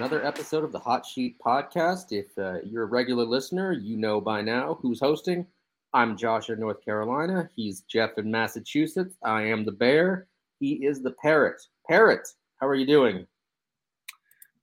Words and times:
another 0.00 0.24
episode 0.24 0.64
of 0.64 0.72
the 0.72 0.78
Hot 0.78 1.04
Sheet 1.04 1.36
Podcast. 1.44 2.06
If 2.10 2.26
uh, 2.38 2.62
you're 2.64 2.84
a 2.84 2.86
regular 2.86 3.26
listener, 3.26 3.72
you 3.72 3.98
know 3.98 4.18
by 4.18 4.40
now 4.40 4.78
who's 4.80 4.98
hosting. 4.98 5.46
I'm 5.92 6.16
Josh 6.16 6.48
in 6.48 6.58
North 6.58 6.82
Carolina. 6.82 7.50
He's 7.54 7.82
Geoff 7.82 8.12
in 8.16 8.30
Massachusetts. 8.30 9.18
I 9.22 9.42
am 9.42 9.62
the 9.62 9.72
Bear. 9.72 10.26
He 10.58 10.86
is 10.86 11.02
the 11.02 11.10
Parrot. 11.10 11.60
Parrot, 11.86 12.26
how 12.56 12.66
are 12.66 12.76
you 12.76 12.86
doing? 12.86 13.26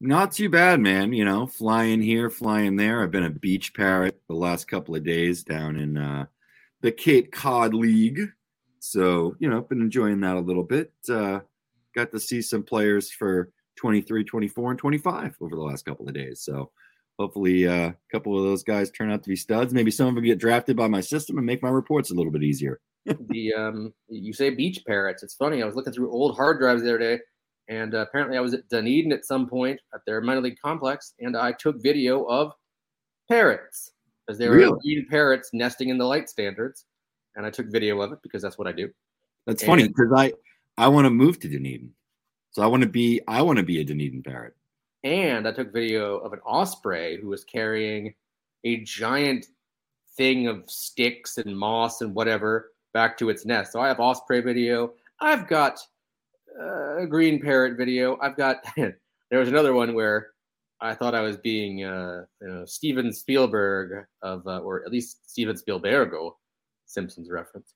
Not 0.01 0.31
too 0.31 0.49
bad, 0.49 0.79
man. 0.79 1.13
You 1.13 1.23
know, 1.23 1.45
flying 1.45 2.01
here, 2.01 2.31
flying 2.31 2.75
there. 2.75 3.03
I've 3.03 3.11
been 3.11 3.25
a 3.25 3.29
beach 3.29 3.75
parrot 3.75 4.19
the 4.27 4.33
last 4.33 4.67
couple 4.67 4.95
of 4.95 5.03
days 5.03 5.43
down 5.43 5.77
in 5.77 5.97
uh, 5.97 6.25
the 6.81 6.91
Cape 6.91 7.31
Cod 7.31 7.75
League. 7.75 8.21
So, 8.79 9.35
you 9.37 9.47
know, 9.47 9.61
been 9.61 9.81
enjoying 9.81 10.21
that 10.21 10.37
a 10.37 10.39
little 10.39 10.63
bit. 10.63 10.93
Uh, 11.07 11.41
got 11.93 12.11
to 12.11 12.19
see 12.19 12.41
some 12.41 12.63
players 12.63 13.11
for 13.11 13.51
23, 13.77 14.23
24, 14.23 14.71
and 14.71 14.79
25 14.79 15.37
over 15.41 15.55
the 15.55 15.61
last 15.61 15.85
couple 15.85 16.07
of 16.07 16.13
days. 16.13 16.41
So, 16.41 16.71
hopefully, 17.17 17.67
uh, 17.67 17.89
a 17.89 17.95
couple 18.11 18.37
of 18.37 18.43
those 18.43 18.63
guys 18.63 18.91
turn 18.91 19.11
out 19.11 19.23
to 19.23 19.29
be 19.29 19.35
studs. 19.35 19.73
Maybe 19.73 19.91
some 19.91 20.07
of 20.07 20.15
them 20.15 20.23
get 20.23 20.39
drafted 20.39 20.75
by 20.75 20.87
my 20.87 21.01
system 21.01 21.37
and 21.37 21.45
make 21.45 21.63
my 21.63 21.69
reports 21.69 22.11
a 22.11 22.13
little 22.13 22.31
bit 22.31 22.43
easier. 22.43 22.79
the 23.29 23.53
um, 23.53 23.93
you 24.09 24.33
say 24.33 24.49
beach 24.49 24.83
parrots. 24.85 25.23
It's 25.23 25.35
funny. 25.35 25.61
I 25.61 25.65
was 25.65 25.75
looking 25.75 25.93
through 25.93 26.11
old 26.11 26.35
hard 26.35 26.59
drives 26.59 26.83
the 26.83 26.89
other 26.89 26.97
day, 26.97 27.19
and 27.69 27.95
uh, 27.95 27.99
apparently 27.99 28.37
I 28.37 28.41
was 28.41 28.53
at 28.53 28.67
Dunedin 28.69 29.11
at 29.11 29.25
some 29.25 29.47
point 29.47 29.79
at 29.93 30.01
their 30.05 30.19
minor 30.21 30.41
league 30.41 30.59
complex, 30.63 31.13
and 31.19 31.37
I 31.37 31.53
took 31.53 31.81
video 31.81 32.23
of 32.23 32.51
parrots 33.29 33.91
because 34.25 34.37
they 34.37 34.49
were 34.49 34.55
Really? 34.55 34.79
green 34.81 35.07
parrots 35.09 35.51
nesting 35.53 35.89
in 35.89 35.97
the 35.97 36.05
light 36.05 36.29
standards, 36.29 36.85
and 37.35 37.45
I 37.45 37.49
took 37.49 37.67
video 37.71 38.01
of 38.01 38.11
it 38.11 38.19
because 38.23 38.41
that's 38.41 38.57
what 38.57 38.67
I 38.67 38.73
do. 38.73 38.89
That's 39.45 39.63
funny 39.63 39.87
because 39.87 40.11
I 40.15 40.33
I 40.77 40.89
want 40.89 41.05
to 41.05 41.09
move 41.09 41.39
to 41.39 41.47
Dunedin, 41.47 41.93
so 42.57 42.63
I 42.63 42.65
want 42.65 42.81
to 42.81 42.89
be 42.89 43.21
I 43.27 43.43
want 43.43 43.57
to 43.57 43.63
be 43.63 43.79
a 43.79 43.83
Dunedin 43.83 44.23
parrot. 44.23 44.55
And 45.03 45.47
I 45.47 45.51
took 45.51 45.71
video 45.71 46.17
of 46.17 46.33
an 46.33 46.39
osprey 46.39 47.21
who 47.21 47.27
was 47.27 47.43
carrying 47.43 48.15
a 48.63 48.77
giant 48.77 49.45
thing 50.15 50.47
of 50.47 50.63
sticks 50.67 51.37
and 51.37 51.55
moss 51.55 52.01
and 52.01 52.15
whatever 52.15 52.71
back 52.95 53.15
to 53.19 53.29
its 53.29 53.45
nest. 53.45 53.73
So 53.73 53.79
I 53.79 53.89
have 53.89 53.99
osprey 53.99 54.41
video. 54.41 54.93
I've 55.21 55.47
got 55.47 55.79
uh, 56.59 56.97
a 56.97 57.05
green 57.05 57.39
parrot 57.39 57.77
video. 57.77 58.17
I've 58.23 58.35
got 58.35 58.65
there 58.75 58.95
was 59.39 59.49
another 59.49 59.75
one 59.75 59.93
where 59.93 60.29
I 60.81 60.95
thought 60.95 61.13
I 61.13 61.21
was 61.21 61.37
being 61.37 61.83
uh, 61.83 62.25
you 62.41 62.47
know, 62.47 62.65
Steven 62.65 63.13
Spielberg 63.13 64.07
of 64.23 64.47
uh, 64.47 64.61
or 64.61 64.83
at 64.83 64.91
least 64.91 65.29
Steven 65.29 65.55
Spielbergo, 65.55 66.31
Simpsons 66.87 67.29
reference 67.29 67.75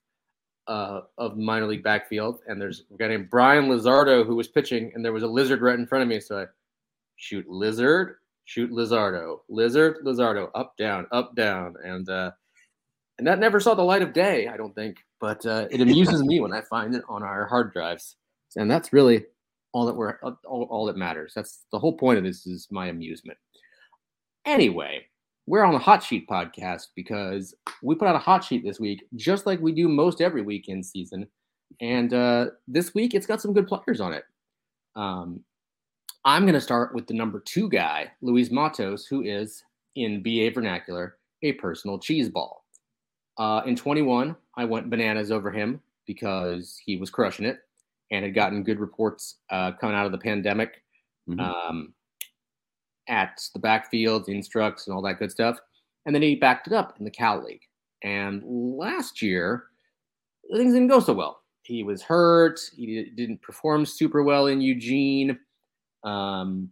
uh, 0.66 1.02
of 1.18 1.36
minor 1.36 1.66
league 1.66 1.82
backfield. 1.82 2.40
And 2.46 2.60
there's 2.60 2.84
a 2.92 2.96
guy 2.96 3.08
named 3.08 3.30
Brian 3.30 3.68
Lizardo 3.68 4.24
who 4.24 4.36
was 4.36 4.48
pitching, 4.48 4.92
and 4.94 5.04
there 5.04 5.12
was 5.12 5.22
a 5.22 5.28
lizard 5.28 5.60
right 5.60 5.78
in 5.78 5.86
front 5.86 6.02
of 6.02 6.08
me. 6.08 6.20
So 6.20 6.42
I 6.42 6.46
shoot 7.16 7.48
lizard, 7.48 8.16
shoot 8.44 8.70
Lizardo, 8.70 9.40
lizard, 9.48 9.98
Lizardo, 10.04 10.50
up, 10.54 10.76
down, 10.76 11.06
up, 11.12 11.34
down, 11.34 11.74
and 11.84 12.08
uh, 12.08 12.32
and 13.18 13.26
that 13.26 13.38
never 13.38 13.60
saw 13.60 13.74
the 13.74 13.82
light 13.82 14.02
of 14.02 14.12
day, 14.12 14.48
I 14.48 14.56
don't 14.56 14.74
think. 14.74 14.96
But 15.20 15.44
uh, 15.46 15.68
it 15.70 15.80
amuses 15.80 16.22
me 16.22 16.40
when 16.40 16.52
I 16.52 16.62
find 16.62 16.94
it 16.94 17.04
on 17.08 17.22
our 17.22 17.46
hard 17.46 17.72
drives, 17.72 18.16
and 18.56 18.70
that's 18.70 18.92
really 18.92 19.24
all 19.72 19.86
that 19.86 19.94
we're 19.94 20.18
all, 20.22 20.64
all 20.64 20.86
that 20.86 20.96
matters. 20.96 21.32
That's 21.34 21.64
the 21.70 21.78
whole 21.78 21.96
point 21.96 22.18
of 22.18 22.24
this 22.24 22.46
is 22.46 22.68
my 22.70 22.88
amusement. 22.88 23.38
Anyway, 24.44 25.06
we're 25.46 25.64
on 25.64 25.72
the 25.72 25.78
hot 25.78 26.02
sheet 26.02 26.28
podcast 26.28 26.88
because 26.94 27.54
we 27.82 27.94
put 27.94 28.08
out 28.08 28.14
a 28.14 28.18
hot 28.20 28.44
sheet 28.44 28.64
this 28.64 28.78
week, 28.78 29.04
just 29.16 29.46
like 29.46 29.60
we 29.60 29.72
do 29.72 29.88
most 29.88 30.20
every 30.20 30.42
week 30.42 30.68
in 30.68 30.82
season. 30.82 31.26
And 31.80 32.14
uh, 32.14 32.46
this 32.68 32.94
week, 32.94 33.14
it's 33.14 33.26
got 33.26 33.40
some 33.40 33.52
good 33.52 33.66
players 33.66 34.00
on 34.00 34.12
it. 34.12 34.24
Um, 34.94 35.40
I'm 36.24 36.42
going 36.42 36.54
to 36.54 36.60
start 36.60 36.94
with 36.94 37.06
the 37.06 37.14
number 37.14 37.40
two 37.40 37.68
guy, 37.68 38.12
Luis 38.20 38.50
Matos, 38.50 39.06
who 39.06 39.22
is, 39.22 39.64
in 39.96 40.22
BA 40.22 40.50
vernacular, 40.54 41.16
a 41.42 41.52
personal 41.52 41.98
cheese 41.98 42.28
ball. 42.28 42.64
Uh, 43.38 43.62
in 43.66 43.74
21, 43.74 44.36
I 44.56 44.64
went 44.64 44.90
bananas 44.90 45.32
over 45.32 45.50
him 45.50 45.80
because 46.06 46.80
he 46.84 46.96
was 46.96 47.10
crushing 47.10 47.46
it 47.46 47.58
and 48.10 48.24
had 48.24 48.34
gotten 48.34 48.62
good 48.62 48.78
reports 48.78 49.36
uh, 49.50 49.72
coming 49.72 49.96
out 49.96 50.06
of 50.06 50.12
the 50.12 50.18
pandemic 50.18 50.82
Mhm. 51.28 51.40
um, 51.40 51.94
at 53.08 53.40
the 53.54 53.60
backfields, 53.60 54.28
instructs, 54.28 54.86
and 54.86 54.94
all 54.94 55.02
that 55.02 55.18
good 55.18 55.30
stuff. 55.30 55.58
And 56.06 56.14
then 56.14 56.22
he 56.22 56.34
backed 56.34 56.66
it 56.66 56.72
up 56.72 56.94
in 56.98 57.04
the 57.04 57.10
Cal 57.10 57.44
League. 57.44 57.62
And 58.02 58.42
last 58.44 59.22
year, 59.22 59.64
things 60.52 60.72
didn't 60.72 60.88
go 60.88 61.00
so 61.00 61.12
well. 61.12 61.40
He 61.62 61.84
was 61.84 62.02
hurt. 62.02 62.60
He 62.76 63.10
didn't 63.16 63.42
perform 63.42 63.86
super 63.86 64.22
well 64.22 64.48
in 64.48 64.60
Eugene. 64.60 65.38
Um, 66.02 66.70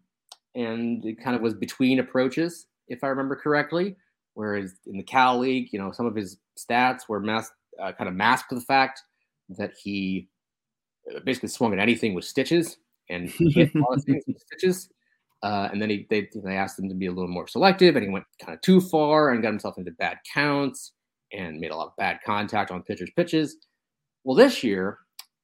and 0.55 1.05
it 1.05 1.23
kind 1.23 1.37
of 1.37 1.43
was 1.43 1.55
between 1.55 2.01
approaches, 2.01 2.67
if 2.89 3.05
I 3.05 3.09
remember 3.09 3.37
correctly. 3.37 3.97
Whereas 4.35 4.75
in 4.87 4.97
the 4.97 5.05
Cal 5.05 5.39
League, 5.39 5.73
you 5.73 5.79
know, 5.79 5.93
some 5.93 6.07
of 6.07 6.17
his 6.17 6.39
stats 6.59 7.09
were 7.09 7.21
masked, 7.21 7.55
uh, 7.81 7.93
kind 7.93 8.09
of 8.09 8.15
masked 8.15 8.51
the 8.51 8.61
fact 8.61 9.03
that 9.51 9.73
he 9.81 10.29
uh, 11.15 11.21
basically 11.25 11.49
swung 11.49 11.73
at 11.73 11.79
anything 11.79 12.15
with 12.15 12.25
stitches 12.25 12.79
and 13.09 13.29
hit 13.39 13.75
a 13.75 13.79
lot 13.79 13.99
of 13.99 14.05
things 14.05 14.25
with 14.27 14.39
stitches. 14.41 14.89
Uh, 15.43 15.69
and 15.73 15.81
then 15.81 15.89
he, 15.89 16.07
they, 16.11 16.29
they 16.45 16.57
asked 16.57 16.79
him 16.79 16.89
to 16.89 16.95
be 16.95 17.07
a 17.07 17.13
little 17.13 17.31
more 17.31 17.49
selective, 17.49 17.97
and 17.97 18.05
he 18.05 18.11
went 18.11 18.27
kind 18.41 18.55
of 18.55 18.61
too 18.61 18.81
far 18.81 19.31
and 19.31 19.43
got 19.43 19.51
himself 19.51 19.79
into 19.79 19.91
bad 19.93 20.19
counts 20.33 20.93
and 21.33 21.59
made 21.59 21.71
a 21.71 21.77
lot 21.77 21.87
of 21.87 21.97
bad 21.97 22.19
contact 22.25 22.71
on 22.71 22.83
pitchers' 22.83 23.11
pitches. 23.17 23.57
Well, 24.25 24.37
this 24.37 24.63
year 24.63 24.99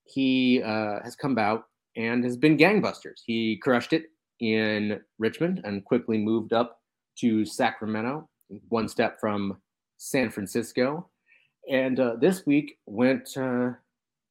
he 0.05 0.63
uh, 0.63 1.01
has 1.03 1.17
come 1.17 1.39
out 1.39 1.65
and 1.97 2.25
has 2.25 2.37
been 2.37 2.59
gangbusters. 2.59 3.21
He 3.25 3.57
crushed 3.57 3.93
it 3.93 4.05
in 4.41 5.01
Richmond 5.19 5.63
and 5.65 5.85
quickly 5.85 6.19
moved 6.19 6.53
up 6.53 6.81
to 7.21 7.47
Sacramento, 7.47 8.29
one 8.69 8.89
step 8.89 9.19
from 9.19 9.57
San 9.97 10.31
Francisco. 10.31 11.09
And 11.71 11.99
uh, 11.99 12.17
this 12.21 12.45
week 12.47 12.79
went 12.87 13.37
uh, 13.37 13.71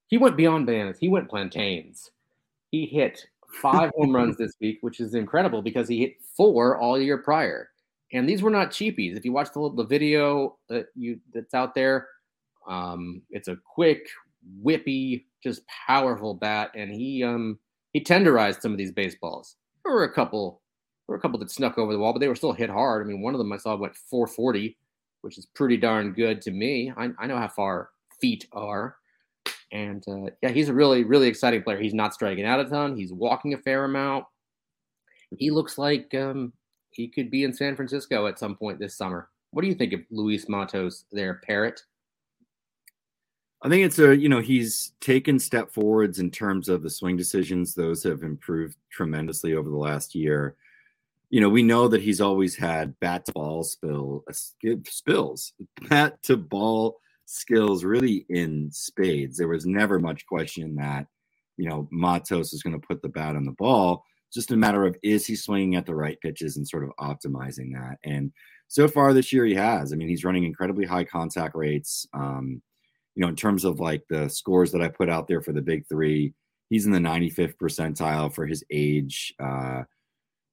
he 0.08 0.18
went 0.18 0.38
beyond 0.38 0.68
bananas. 0.68 0.98
He 1.00 1.10
went 1.10 1.30
plantains. 1.30 2.12
He 2.70 2.86
hit 2.86 3.26
five 3.62 3.92
home 3.96 4.16
runs 4.16 4.38
this 4.40 4.54
week, 4.60 4.80
which 4.82 5.00
is 5.00 5.16
incredible 5.16 5.62
because 5.62 5.88
he 5.88 6.00
hit 6.00 6.16
four 6.36 6.78
all 6.78 7.00
year 7.00 7.18
prior. 7.18 7.70
And 8.14 8.30
these 8.30 8.42
were 8.42 8.52
not 8.52 8.72
cheapies. 8.72 9.18
If 9.18 9.26
you 9.26 9.32
watch 9.32 9.52
the, 9.54 9.74
the 9.76 9.84
video 9.84 10.58
that 10.70 10.88
you 10.96 11.20
that's 11.34 11.54
out 11.54 11.76
there, 11.76 12.08
um, 12.68 13.22
it's 13.30 13.48
a 13.48 13.58
quick, 13.74 14.08
whippy, 14.64 15.26
just 15.44 15.62
powerful 15.68 16.34
bat, 16.34 16.72
and 16.76 16.92
he 16.92 17.24
um 17.24 17.60
he 17.94 18.02
tenderized 18.02 18.62
some 18.62 18.72
of 18.72 18.78
these 18.78 18.92
baseballs. 18.92 19.56
There 19.84 19.94
were 19.94 20.04
a 20.04 20.14
couple, 20.14 20.62
there 21.08 21.14
were 21.14 21.18
a 21.18 21.22
couple 21.22 21.40
that 21.40 21.50
snuck 21.50 21.78
over 21.78 21.94
the 21.94 22.00
wall, 22.00 22.12
but 22.12 22.20
they 22.20 22.28
were 22.28 22.36
still 22.36 22.52
hit 22.52 22.70
hard. 22.70 23.06
I 23.06 23.08
mean, 23.08 23.22
one 23.22 23.34
of 23.34 23.38
them 23.38 23.54
I 23.54 23.58
saw 23.58 23.76
went 23.76 23.96
440, 23.96 24.78
which 25.22 25.38
is 25.38 25.46
pretty 25.46 25.78
darn 25.78 26.12
good 26.12 26.42
to 26.42 26.52
me. 26.52 26.92
I, 26.98 27.12
I 27.18 27.28
know 27.28 27.38
how 27.38 27.48
far 27.48 27.92
feet 28.20 28.48
are. 28.52 28.98
And 29.72 30.04
uh, 30.08 30.32
yeah, 30.42 30.50
he's 30.50 30.70
a 30.70 30.74
really, 30.74 31.04
really 31.04 31.28
exciting 31.28 31.64
player. 31.64 31.80
He's 31.80 31.94
not 31.94 32.14
striking 32.14 32.46
out 32.46 32.60
a 32.60 32.66
ton. 32.66 32.96
He's 32.96 33.12
walking 33.12 33.54
a 33.54 33.58
fair 33.58 33.86
amount. 33.86 34.26
He 35.38 35.52
looks 35.52 35.78
like 35.78 36.14
um, 36.16 36.54
he 36.92 37.08
could 37.08 37.30
be 37.30 37.44
in 37.44 37.54
San 37.54 37.76
Francisco 37.76 38.28
at 38.28 38.40
some 38.40 38.56
point 38.56 38.80
this 38.80 38.96
summer. 38.96 39.30
What 39.52 39.64
do 39.64 39.68
you 39.68 39.76
think 39.76 39.94
of 39.94 40.02
Luis 40.12 40.48
Matos 40.48 41.06
there, 41.12 41.42
Parrot? 41.46 41.82
I 43.62 43.70
think 43.70 43.86
it's 43.86 44.00
a 44.00 44.16
you 44.16 44.30
know 44.30 44.42
he's 44.42 44.94
taken 45.00 45.40
step 45.40 45.72
forwards 45.72 46.20
in 46.20 46.30
terms 46.30 46.70
of 46.70 46.84
the 46.84 46.90
swing 46.90 47.18
decisions; 47.18 47.74
those 47.74 48.04
have 48.04 48.22
improved 48.22 48.78
tremendously 48.92 49.56
over 49.56 49.70
the 49.70 49.76
last 49.76 50.14
year. 50.14 50.56
you 51.32 51.42
know, 51.42 51.50
we 51.50 51.64
know 51.64 51.88
that 51.88 52.02
he's 52.02 52.22
always 52.22 52.56
had 52.56 52.98
bat 53.00 53.26
to 53.26 53.32
ball 53.32 53.64
spill 53.64 54.24
uh, 54.30 54.34
spills, 54.88 55.54
bat 55.90 56.22
to 56.24 56.38
ball 56.38 57.00
skills 57.26 57.84
really 57.84 58.26
in 58.30 58.70
spades. 58.72 59.38
There 59.38 59.48
was 59.48 59.66
never 59.66 60.00
much 60.00 60.26
question 60.26 60.76
that, 60.76 61.08
you 61.58 61.70
know, 61.70 61.88
Matos 61.92 62.54
is 62.54 62.64
going 62.64 62.80
to 62.80 62.88
put 62.88 63.02
the 63.02 63.10
bat 63.10 63.36
on 63.36 63.46
the 63.46 63.52
ball. 63.52 64.04
Just 64.34 64.52
a 64.52 64.58
matter 64.58 64.86
of 64.86 64.98
is 65.04 65.26
he 65.26 65.36
swinging 65.36 65.76
at 65.76 65.86
the 65.86 65.96
right 65.96 66.20
pitches 66.22 66.58
and 66.58 66.68
sort 66.68 66.84
of 66.84 66.92
optimizing 67.00 67.74
that. 67.74 67.98
And 68.04 68.32
so 68.68 68.88
far 68.88 69.14
this 69.14 69.32
year, 69.32 69.46
he 69.46 69.56
has. 69.56 69.94
I 69.94 69.96
mean, 69.96 70.10
he's 70.10 70.26
running 70.26 70.44
incredibly 70.44 70.86
high 70.86 71.06
contact 71.06 71.56
rates. 71.56 72.08
Um, 72.14 72.62
you 73.16 73.22
know, 73.22 73.30
in 73.30 73.36
terms 73.36 73.64
of 73.64 73.80
like 73.80 74.04
the 74.10 74.28
scores 74.28 74.72
that 74.72 74.82
I 74.82 74.90
put 74.90 75.10
out 75.10 75.28
there 75.28 75.42
for 75.42 75.54
the 75.54 75.62
big 75.62 75.88
three, 75.88 76.34
he's 76.70 76.86
in 76.86 76.92
the 76.92 77.00
95th 77.00 77.56
percentile 77.56 78.34
for 78.34 78.46
his 78.46 78.64
age. 78.72 79.34
Uh, 79.40 79.84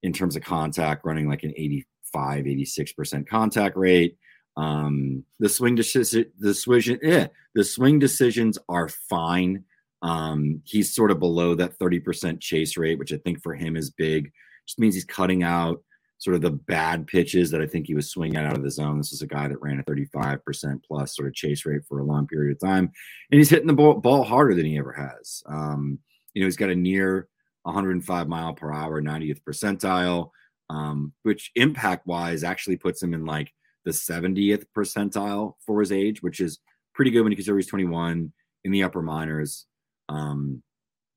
in 0.03 0.13
terms 0.13 0.37
of 0.37 0.43
contact, 0.43 1.05
running 1.05 1.29
like 1.29 1.45
an 1.45 1.53
85, 1.57 2.45
86% 2.45 3.27
contact 3.29 3.77
rate. 3.77 4.17
Um, 4.57 5.25
the 5.39 5.49
swing 5.49 5.75
decision, 5.75 6.27
the 6.39 6.55
swing, 6.55 6.99
eh, 7.03 7.29
the 7.55 7.65
swing 7.65 7.99
decisions 7.99 8.59
are 8.69 8.89
fine. 8.89 9.65
Um, 10.03 10.61
he's 10.65 10.95
sort 10.95 11.11
of 11.11 11.21
below 11.21 11.55
that 11.55 11.79
30% 11.79 12.41
chase 12.41 12.77
rate, 12.77 12.99
which 12.99 13.13
I 13.13 13.19
think 13.19 13.43
for 13.43 13.55
him 13.55 13.77
is 13.77 13.91
big. 13.91 14.33
Just 14.67 14.79
means 14.79 14.95
he's 14.95 15.05
cutting 15.05 15.43
out 15.43 15.83
sort 16.19 16.37
of 16.37 16.43
the 16.43 16.51
bad 16.51 17.07
pitches 17.09 17.51
that 17.51 17.61
I 17.61 17.67
think 17.67 17.87
he 17.87 17.95
was 17.95 18.09
swinging 18.09 18.37
out 18.37 18.57
of 18.57 18.63
the 18.63 18.71
zone. 18.71 18.97
This 18.97 19.13
is 19.13 19.23
a 19.23 19.27
guy 19.27 19.49
that 19.49 19.61
ran 19.61 19.81
a 19.81 19.83
35% 19.83 20.85
plus 20.85 21.17
sort 21.17 21.27
of 21.27 21.35
chase 21.35 21.67
rate 21.67 21.83
for 21.89 21.99
a 21.99 22.05
long 22.05 22.29
period 22.29 22.53
of 22.57 22.61
time, 22.61 22.93
and 23.31 23.39
he's 23.39 23.51
hitting 23.51 23.67
the 23.67 23.73
ball, 23.73 23.95
ball 23.95 24.23
harder 24.23 24.55
than 24.55 24.67
he 24.67 24.79
ever 24.79 24.93
has. 24.93 25.43
Um, 25.47 25.99
you 26.33 26.41
know, 26.41 26.47
he's 26.47 26.57
got 26.57 26.71
a 26.71 26.77
near 26.77 27.29
105 27.65 28.29
mile 28.29 28.55
per 28.55 28.73
hour, 28.73 29.03
90th 29.03 29.43
percentile, 29.43 30.31
um, 30.71 31.13
which 31.23 31.51
impact 31.57 32.07
wise 32.07 32.45
actually 32.45 32.77
puts 32.77 33.03
him 33.03 33.15
in 33.15 33.25
like 33.25 33.53
the 33.85 33.91
70th 33.91 34.65
percentile 34.77 35.55
for 35.65 35.81
his 35.81 35.93
age, 35.93 36.23
which 36.23 36.41
is 36.41 36.59
pretty 36.95 37.11
good 37.11 37.23
when 37.23 37.33
you 37.33 37.37
consider 37.37 37.57
he's 37.57 37.67
21 37.67 38.33
in 38.65 38.73
the 38.73 38.83
upper 38.83 39.03
minors. 39.03 39.67
Um, 40.09 40.63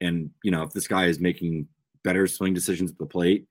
and 0.02 0.32
you 0.44 0.52
know, 0.52 0.64
if 0.64 0.72
this 0.72 0.88
guy 0.88 1.06
is 1.06 1.20
making 1.20 1.68
better 2.04 2.28
swing 2.28 2.54
decisions 2.54 2.92
at 2.92 2.98
the 2.98 3.06
plate, 3.06 3.46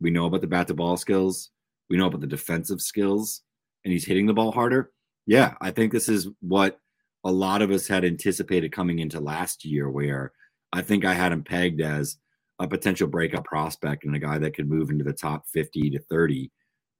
we 0.00 0.10
know 0.10 0.26
about 0.26 0.40
the 0.40 0.46
bat 0.46 0.68
to 0.68 0.74
ball 0.74 0.96
skills, 0.96 1.50
we 1.88 1.96
know 1.96 2.06
about 2.06 2.20
the 2.20 2.26
defensive 2.26 2.80
skills, 2.80 3.42
and 3.84 3.92
he's 3.92 4.06
hitting 4.06 4.26
the 4.26 4.34
ball 4.34 4.52
harder. 4.52 4.92
Yeah, 5.26 5.54
I 5.60 5.70
think 5.70 5.92
this 5.92 6.08
is 6.08 6.28
what 6.40 6.78
a 7.24 7.30
lot 7.30 7.62
of 7.62 7.70
us 7.70 7.86
had 7.86 8.04
anticipated 8.04 8.72
coming 8.72 8.98
into 8.98 9.20
last 9.20 9.64
year, 9.64 9.88
where 9.88 10.32
I 10.72 10.82
think 10.82 11.04
I 11.04 11.14
had 11.14 11.32
him 11.32 11.44
pegged 11.44 11.80
as 11.80 12.16
a 12.58 12.66
potential 12.66 13.08
breakout 13.08 13.44
prospect 13.44 14.04
and 14.04 14.14
a 14.14 14.20
guy 14.20 14.38
that 14.38 14.54
could 14.54 14.68
move 14.68 14.90
into 14.90 15.04
the 15.04 15.12
top 15.12 15.46
50 15.52 15.90
to 15.90 15.98
30 16.10 16.50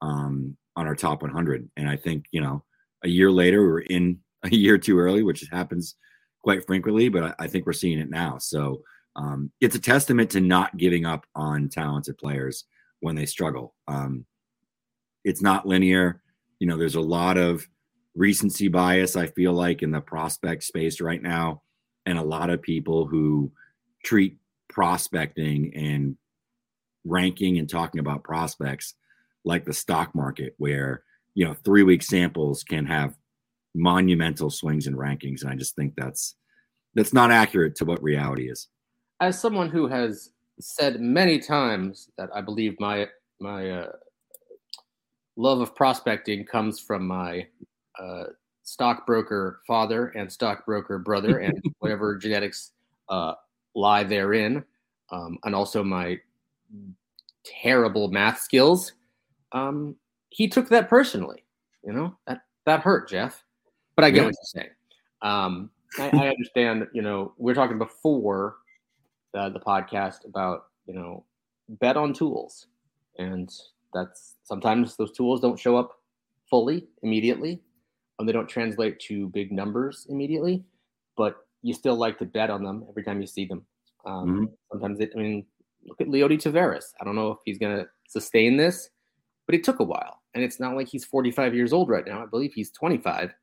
um, 0.00 0.56
on 0.76 0.86
our 0.86 0.94
top 0.94 1.22
100. 1.22 1.68
And 1.76 1.88
I 1.88 1.96
think, 1.96 2.24
you 2.30 2.40
know, 2.40 2.64
a 3.04 3.08
year 3.08 3.30
later, 3.30 3.62
we 3.62 3.68
are 3.68 3.80
in 3.80 4.18
a 4.42 4.50
year 4.50 4.78
too 4.78 4.98
early, 4.98 5.22
which 5.22 5.44
happens 5.50 5.96
quite 6.42 6.66
frequently, 6.66 7.08
but 7.08 7.24
I, 7.24 7.44
I 7.44 7.46
think 7.46 7.66
we're 7.66 7.72
seeing 7.72 7.98
it 7.98 8.10
now. 8.10 8.38
So 8.38 8.82
um, 9.14 9.52
it's 9.60 9.76
a 9.76 9.80
testament 9.80 10.30
to 10.30 10.40
not 10.40 10.76
giving 10.76 11.06
up 11.06 11.26
on 11.34 11.68
talented 11.68 12.18
players 12.18 12.64
when 13.00 13.14
they 13.14 13.26
struggle. 13.26 13.74
Um, 13.86 14.24
it's 15.24 15.42
not 15.42 15.66
linear. 15.66 16.22
You 16.58 16.66
know, 16.66 16.76
there's 16.76 16.94
a 16.94 17.00
lot 17.00 17.36
of 17.36 17.66
recency 18.14 18.68
bias, 18.68 19.16
I 19.16 19.26
feel 19.26 19.52
like, 19.52 19.82
in 19.82 19.90
the 19.90 20.00
prospect 20.00 20.64
space 20.64 21.00
right 21.00 21.22
now. 21.22 21.62
And 22.06 22.18
a 22.18 22.22
lot 22.22 22.50
of 22.50 22.62
people 22.62 23.06
who 23.06 23.52
treat 24.04 24.38
prospecting 24.68 25.72
and 25.74 26.16
ranking 27.04 27.58
and 27.58 27.68
talking 27.68 28.00
about 28.00 28.24
prospects 28.24 28.94
like 29.44 29.64
the 29.64 29.72
stock 29.72 30.14
market 30.14 30.54
where 30.58 31.02
you 31.34 31.44
know 31.44 31.54
three 31.64 31.82
week 31.82 32.02
samples 32.02 32.62
can 32.62 32.84
have 32.84 33.16
monumental 33.74 34.50
swings 34.50 34.86
and 34.86 34.96
rankings 34.96 35.42
and 35.42 35.50
i 35.50 35.54
just 35.54 35.74
think 35.74 35.94
that's 35.96 36.36
that's 36.94 37.12
not 37.12 37.30
accurate 37.30 37.74
to 37.74 37.84
what 37.84 38.02
reality 38.02 38.50
is 38.50 38.68
as 39.20 39.40
someone 39.40 39.70
who 39.70 39.88
has 39.88 40.30
said 40.60 41.00
many 41.00 41.38
times 41.38 42.10
that 42.18 42.28
i 42.34 42.40
believe 42.40 42.78
my 42.78 43.06
my 43.40 43.70
uh, 43.70 43.92
love 45.36 45.60
of 45.60 45.74
prospecting 45.74 46.44
comes 46.44 46.78
from 46.78 47.06
my 47.06 47.46
uh, 47.98 48.24
stockbroker 48.62 49.60
father 49.66 50.08
and 50.08 50.30
stockbroker 50.30 50.98
brother 50.98 51.38
and 51.38 51.60
whatever 51.78 52.16
genetics 52.16 52.72
uh, 53.08 53.34
lie 53.74 54.04
therein, 54.04 54.64
um, 55.10 55.38
and 55.44 55.54
also 55.54 55.82
my 55.82 56.18
terrible 57.44 58.08
math 58.08 58.40
skills. 58.40 58.92
Um, 59.52 59.96
he 60.30 60.48
took 60.48 60.68
that 60.70 60.88
personally. 60.88 61.44
You 61.84 61.92
know 61.92 62.16
that 62.26 62.42
that 62.66 62.80
hurt, 62.80 63.08
Geoff. 63.08 63.44
But 63.96 64.04
I 64.04 64.10
get 64.10 64.18
yeah. 64.18 64.24
what 64.24 64.34
you're 64.34 64.62
saying. 64.62 64.74
Um, 65.20 65.70
I, 65.98 66.10
I, 66.12 66.28
understand. 66.28 66.86
You 66.92 67.02
know, 67.02 67.34
we 67.36 67.52
are 67.52 67.54
talking 67.54 67.78
before 67.78 68.56
the, 69.34 69.50
the 69.50 69.60
podcast 69.60 70.24
about 70.24 70.66
you 70.86 70.94
know 70.94 71.24
bet 71.68 71.96
on 71.96 72.12
tools, 72.12 72.66
and 73.18 73.52
that's 73.92 74.34
sometimes 74.44 74.96
those 74.96 75.12
tools 75.12 75.40
don't 75.40 75.58
show 75.58 75.76
up 75.76 76.00
fully 76.48 76.86
immediately, 77.02 77.60
and 78.18 78.28
they 78.28 78.32
don't 78.32 78.48
translate 78.48 78.98
to 79.00 79.28
big 79.28 79.52
numbers 79.52 80.06
immediately. 80.08 80.64
But 81.16 81.36
you 81.62 81.74
still 81.74 81.96
like 81.96 82.18
to 82.18 82.24
bet 82.24 82.50
on 82.50 82.64
them 82.64 82.84
every 82.88 83.04
time 83.04 83.20
you 83.20 83.26
see 83.26 83.44
them. 83.44 83.64
Um, 84.04 84.28
mm-hmm. 84.28 84.44
Sometimes 84.70 85.00
it, 85.00 85.12
I 85.14 85.18
mean, 85.18 85.46
look 85.84 86.00
at 86.00 86.08
Leody 86.08 86.40
Taveras. 86.40 86.92
I 87.00 87.04
don't 87.04 87.14
know 87.14 87.32
if 87.32 87.38
he's 87.44 87.58
going 87.58 87.76
to 87.76 87.86
sustain 88.08 88.56
this, 88.56 88.90
but 89.52 89.58
it 89.58 89.64
took 89.64 89.80
a 89.80 89.84
while. 89.84 90.22
And 90.34 90.42
it's 90.42 90.58
not 90.58 90.76
like 90.76 90.88
he's 90.88 91.04
45 91.04 91.54
years 91.54 91.74
old 91.74 91.90
right 91.90 92.06
now. 92.06 92.22
I 92.22 92.26
believe 92.26 92.54
he's 92.54 92.70
25. 92.70 93.34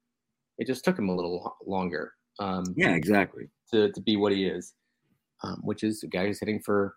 It 0.57 0.65
just 0.65 0.83
took 0.83 0.97
him 0.97 1.07
a 1.07 1.15
little 1.15 1.55
longer. 1.67 2.13
Um, 2.39 2.63
yeah, 2.75 2.95
exactly. 2.95 3.47
To, 3.71 3.91
to 3.91 4.01
be 4.01 4.17
what 4.17 4.31
he 4.31 4.45
is, 4.45 4.73
um, 5.43 5.61
which 5.61 5.83
is 5.83 6.01
a 6.01 6.07
guy 6.07 6.25
who's 6.25 6.39
hitting 6.39 6.61
for 6.61 6.95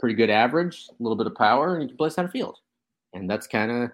pretty 0.00 0.14
good 0.14 0.30
average, 0.30 0.86
a 0.88 1.02
little 1.02 1.18
bit 1.18 1.26
of 1.26 1.34
power, 1.34 1.74
and 1.74 1.82
he 1.82 1.88
can 1.88 1.98
play 1.98 2.08
center 2.08 2.30
field. 2.30 2.56
And 3.12 3.28
that's 3.28 3.46
kind 3.46 3.70
of 3.70 3.90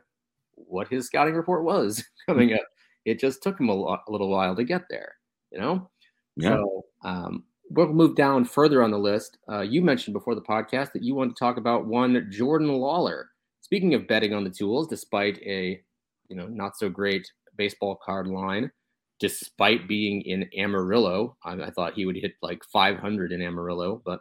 what 0.55 0.87
his 0.87 1.07
scouting 1.07 1.35
report 1.35 1.65
was 1.65 2.05
coming 2.29 2.55
up. 2.55 2.63
It 3.05 3.19
just 3.19 3.43
took 3.43 3.59
him 3.59 3.69
a, 3.69 3.73
a 3.73 3.99
little 4.07 4.29
while 4.29 4.55
to 4.55 4.63
get 4.63 4.83
there, 4.89 5.17
you 5.51 5.59
know? 5.59 5.91
Yeah. 6.37 6.51
So 6.51 6.85
um, 7.03 7.43
we'll 7.71 7.93
move 7.93 8.15
down 8.15 8.45
further 8.45 8.81
on 8.85 8.93
the 8.93 8.99
list. 8.99 9.39
Uh, 9.51 9.63
you 9.63 9.83
mentioned 9.83 10.15
before 10.15 10.37
the 10.37 10.41
podcast 10.41 10.93
that 10.93 11.03
you 11.03 11.17
want 11.17 11.35
to 11.35 11.39
talk 11.41 11.57
about 11.57 11.87
one 11.87 12.29
Jordan 12.31 12.69
Lawlar. 12.69 13.25
Speaking 13.73 13.95
of 13.95 14.07
betting 14.07 14.35
on 14.35 14.45
the 14.45 14.51
tools, 14.51 14.87
despite 14.87 15.39
a 15.39 15.81
you 16.29 16.37
know 16.37 16.47
not 16.47 16.77
so 16.77 16.91
great 16.91 17.27
baseball 17.57 17.99
card 18.05 18.27
line, 18.27 18.71
despite 19.19 19.89
being 19.89 20.21
in 20.21 20.47
Amarillo, 20.59 21.39
I, 21.43 21.55
I 21.55 21.71
thought 21.71 21.95
he 21.95 22.05
would 22.05 22.17
hit 22.17 22.33
like 22.43 22.63
500 22.71 23.33
in 23.33 23.41
Amarillo, 23.41 24.03
but 24.05 24.21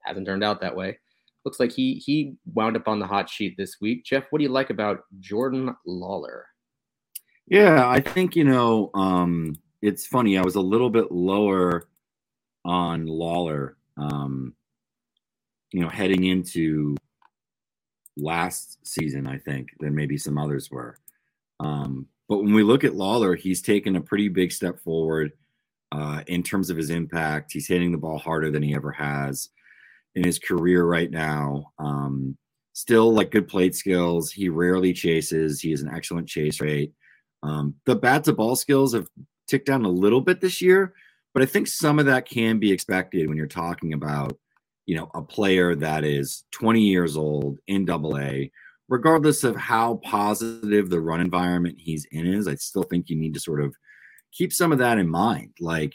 hasn't 0.00 0.26
turned 0.26 0.42
out 0.42 0.60
that 0.60 0.74
way. 0.74 0.98
Looks 1.44 1.60
like 1.60 1.70
he 1.70 2.02
he 2.04 2.34
wound 2.52 2.76
up 2.76 2.88
on 2.88 2.98
the 2.98 3.06
hot 3.06 3.30
sheet 3.30 3.54
this 3.56 3.76
week. 3.80 4.04
Geoff, 4.06 4.24
what 4.30 4.40
do 4.40 4.42
you 4.42 4.50
like 4.50 4.70
about 4.70 5.04
Jordan 5.20 5.76
Lawlar? 5.86 6.42
Yeah, 7.46 7.88
I 7.88 8.00
think 8.00 8.34
you 8.34 8.42
know 8.42 8.90
um, 8.92 9.54
it's 9.82 10.04
funny. 10.04 10.36
I 10.36 10.42
was 10.42 10.56
a 10.56 10.60
little 10.60 10.90
bit 10.90 11.12
lower 11.12 11.86
on 12.64 13.06
Lawlar, 13.06 13.74
um, 13.96 14.56
you 15.70 15.80
know, 15.80 15.88
heading 15.88 16.24
into 16.24 16.96
last 18.16 18.78
season, 18.86 19.26
I 19.26 19.38
think, 19.38 19.70
than 19.80 19.94
maybe 19.94 20.18
some 20.18 20.38
others 20.38 20.70
were. 20.70 20.98
Um, 21.60 22.06
but 22.28 22.38
when 22.38 22.54
we 22.54 22.62
look 22.62 22.84
at 22.84 22.92
Lawlar, 22.92 23.38
he's 23.38 23.62
taken 23.62 23.96
a 23.96 24.00
pretty 24.00 24.28
big 24.28 24.52
step 24.52 24.80
forward 24.80 25.32
uh, 25.92 26.22
in 26.26 26.42
terms 26.42 26.70
of 26.70 26.76
his 26.76 26.90
impact. 26.90 27.52
He's 27.52 27.68
hitting 27.68 27.92
the 27.92 27.98
ball 27.98 28.18
harder 28.18 28.50
than 28.50 28.62
he 28.62 28.74
ever 28.74 28.92
has 28.92 29.50
in 30.14 30.24
his 30.24 30.38
career 30.38 30.84
right 30.84 31.10
now. 31.10 31.72
Um, 31.78 32.36
still 32.72 33.12
like 33.12 33.30
good 33.30 33.48
plate 33.48 33.74
skills. 33.74 34.32
He 34.32 34.48
rarely 34.48 34.92
chases. 34.92 35.60
He 35.60 35.70
has 35.70 35.82
an 35.82 35.92
excellent 35.94 36.28
chase 36.28 36.60
rate. 36.60 36.92
Um, 37.42 37.74
the 37.86 37.96
bat 37.96 38.24
to 38.24 38.32
ball 38.32 38.56
skills 38.56 38.94
have 38.94 39.08
ticked 39.48 39.66
down 39.66 39.84
a 39.84 39.90
little 39.90 40.20
bit 40.20 40.40
this 40.40 40.62
year, 40.62 40.94
but 41.34 41.42
I 41.42 41.46
think 41.46 41.66
some 41.66 41.98
of 41.98 42.06
that 42.06 42.28
can 42.28 42.58
be 42.58 42.72
expected 42.72 43.28
when 43.28 43.36
you're 43.36 43.46
talking 43.46 43.92
about, 43.92 44.38
you 44.92 44.98
know, 44.98 45.10
a 45.14 45.22
player 45.22 45.74
that 45.74 46.04
is 46.04 46.44
20 46.50 46.82
years 46.82 47.16
old 47.16 47.58
in 47.66 47.86
double 47.86 48.18
A, 48.18 48.52
regardless 48.90 49.42
of 49.42 49.56
how 49.56 50.02
positive 50.04 50.90
the 50.90 51.00
run 51.00 51.22
environment 51.22 51.76
he's 51.78 52.04
in 52.12 52.26
is. 52.26 52.46
I 52.46 52.56
still 52.56 52.82
think 52.82 53.08
you 53.08 53.16
need 53.16 53.32
to 53.32 53.40
sort 53.40 53.62
of 53.62 53.74
keep 54.32 54.52
some 54.52 54.70
of 54.70 54.76
that 54.80 54.98
in 54.98 55.08
mind. 55.08 55.52
Like, 55.60 55.94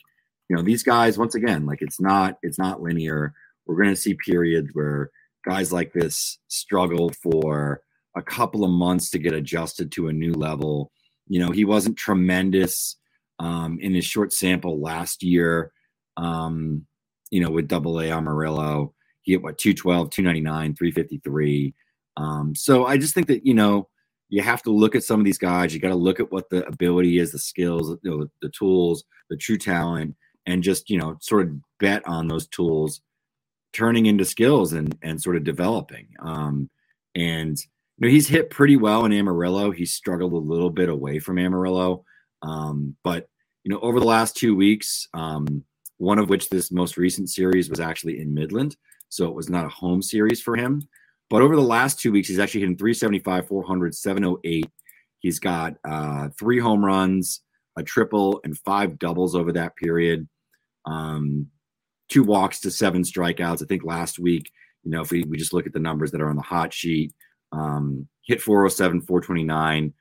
you 0.49 0.55
know, 0.55 0.63
these 0.63 0.81
guys, 0.81 1.15
once 1.15 1.35
again, 1.35 1.67
like 1.67 1.83
it's 1.83 2.01
not, 2.01 2.39
it's 2.41 2.57
not 2.57 2.81
linear. 2.81 3.35
We're 3.67 3.83
to 3.83 3.95
see 3.95 4.15
periods 4.15 4.71
where 4.73 5.11
guys 5.47 5.71
like 5.71 5.93
this 5.93 6.39
struggle 6.47 7.11
for 7.21 7.81
a 8.15 8.23
couple 8.23 8.63
of 8.63 8.71
months 8.71 9.11
to 9.11 9.19
get 9.19 9.33
adjusted 9.33 9.91
to 9.91 10.07
a 10.07 10.13
new 10.13 10.33
level. 10.33 10.91
You 11.27 11.39
know, 11.39 11.51
he 11.51 11.65
wasn't 11.65 11.97
tremendous 11.97 12.95
um, 13.37 13.77
in 13.79 13.93
his 13.93 14.05
short 14.05 14.33
sample 14.33 14.81
last 14.81 15.21
year, 15.21 15.71
um, 16.17 16.87
you 17.31 17.41
know, 17.41 17.51
with 17.51 17.67
double 17.67 17.99
A 17.99 18.09
Amarillo. 18.11 18.93
He 19.21 19.33
hit 19.33 19.43
what 19.43 19.57
212, 19.57 20.09
299, 20.09 20.75
353. 20.75 21.73
Um, 22.15 22.55
so 22.55 22.85
I 22.85 22.97
just 22.97 23.13
think 23.13 23.27
that 23.27 23.45
you 23.45 23.53
know 23.53 23.89
you 24.29 24.41
have 24.41 24.61
to 24.63 24.71
look 24.71 24.95
at 24.95 25.03
some 25.03 25.19
of 25.19 25.25
these 25.25 25.37
guys. 25.37 25.73
You 25.73 25.79
got 25.79 25.89
to 25.89 25.95
look 25.95 26.19
at 26.19 26.31
what 26.31 26.49
the 26.49 26.65
ability 26.67 27.19
is, 27.19 27.31
the 27.31 27.39
skills, 27.39 27.97
you 28.03 28.09
know, 28.09 28.27
the 28.41 28.49
tools, 28.49 29.03
the 29.29 29.37
true 29.37 29.57
talent, 29.57 30.15
and 30.45 30.63
just 30.63 30.89
you 30.89 30.97
know 30.97 31.17
sort 31.21 31.47
of 31.47 31.53
bet 31.79 32.07
on 32.07 32.27
those 32.27 32.47
tools 32.47 33.01
turning 33.73 34.07
into 34.07 34.25
skills 34.25 34.73
and 34.73 34.97
and 35.01 35.21
sort 35.21 35.35
of 35.35 35.43
developing. 35.43 36.07
Um, 36.19 36.69
and 37.15 37.57
you 37.97 38.07
know 38.07 38.09
he's 38.09 38.27
hit 38.27 38.49
pretty 38.49 38.75
well 38.75 39.05
in 39.05 39.13
Amarillo. 39.13 39.71
He's 39.71 39.93
struggled 39.93 40.33
a 40.33 40.37
little 40.37 40.69
bit 40.69 40.89
away 40.89 41.19
from 41.19 41.37
Amarillo, 41.37 42.03
um, 42.41 42.95
but 43.03 43.29
you 43.63 43.71
know 43.71 43.79
over 43.79 43.99
the 43.99 44.05
last 44.05 44.35
two 44.35 44.55
weeks, 44.55 45.07
um, 45.13 45.63
one 45.97 46.19
of 46.19 46.29
which 46.29 46.49
this 46.49 46.71
most 46.71 46.97
recent 46.97 47.29
series 47.29 47.69
was 47.69 47.79
actually 47.79 48.19
in 48.19 48.33
Midland, 48.33 48.77
so 49.09 49.27
it 49.27 49.35
was 49.35 49.49
not 49.49 49.65
a 49.65 49.69
home 49.69 50.01
series 50.01 50.41
for 50.41 50.55
him. 50.55 50.87
But 51.29 51.41
over 51.41 51.55
the 51.55 51.61
last 51.61 51.99
two 51.99 52.11
weeks, 52.11 52.27
he's 52.27 52.39
actually 52.39 52.61
hitting 52.61 52.77
375, 52.77 53.47
400, 53.47 53.95
708. 53.95 54.69
He's 55.19 55.39
got 55.39 55.75
uh, 55.83 56.29
three 56.39 56.59
home 56.59 56.85
runs, 56.85 57.41
a 57.77 57.83
triple, 57.83 58.39
and 58.43 58.57
five 58.57 58.97
doubles 58.97 59.35
over 59.35 59.51
that 59.53 59.75
period. 59.75 60.27
Um, 60.85 61.47
two 62.09 62.23
walks 62.23 62.61
to 62.61 62.71
seven 62.71 63.03
strikeouts. 63.03 63.61
I 63.61 63.65
think 63.65 63.83
last 63.83 64.19
week, 64.19 64.51
you 64.83 64.91
know, 64.91 65.01
if 65.01 65.11
we, 65.11 65.23
we 65.23 65.37
just 65.37 65.53
look 65.53 65.67
at 65.67 65.73
the 65.73 65.79
numbers 65.79 66.11
that 66.11 66.21
are 66.21 66.29
on 66.29 66.37
the 66.37 66.41
hot 66.41 66.73
sheet, 66.73 67.13
um, 67.51 68.07
hit 68.25 68.41
407, 68.41 69.01
429, 69.01 69.93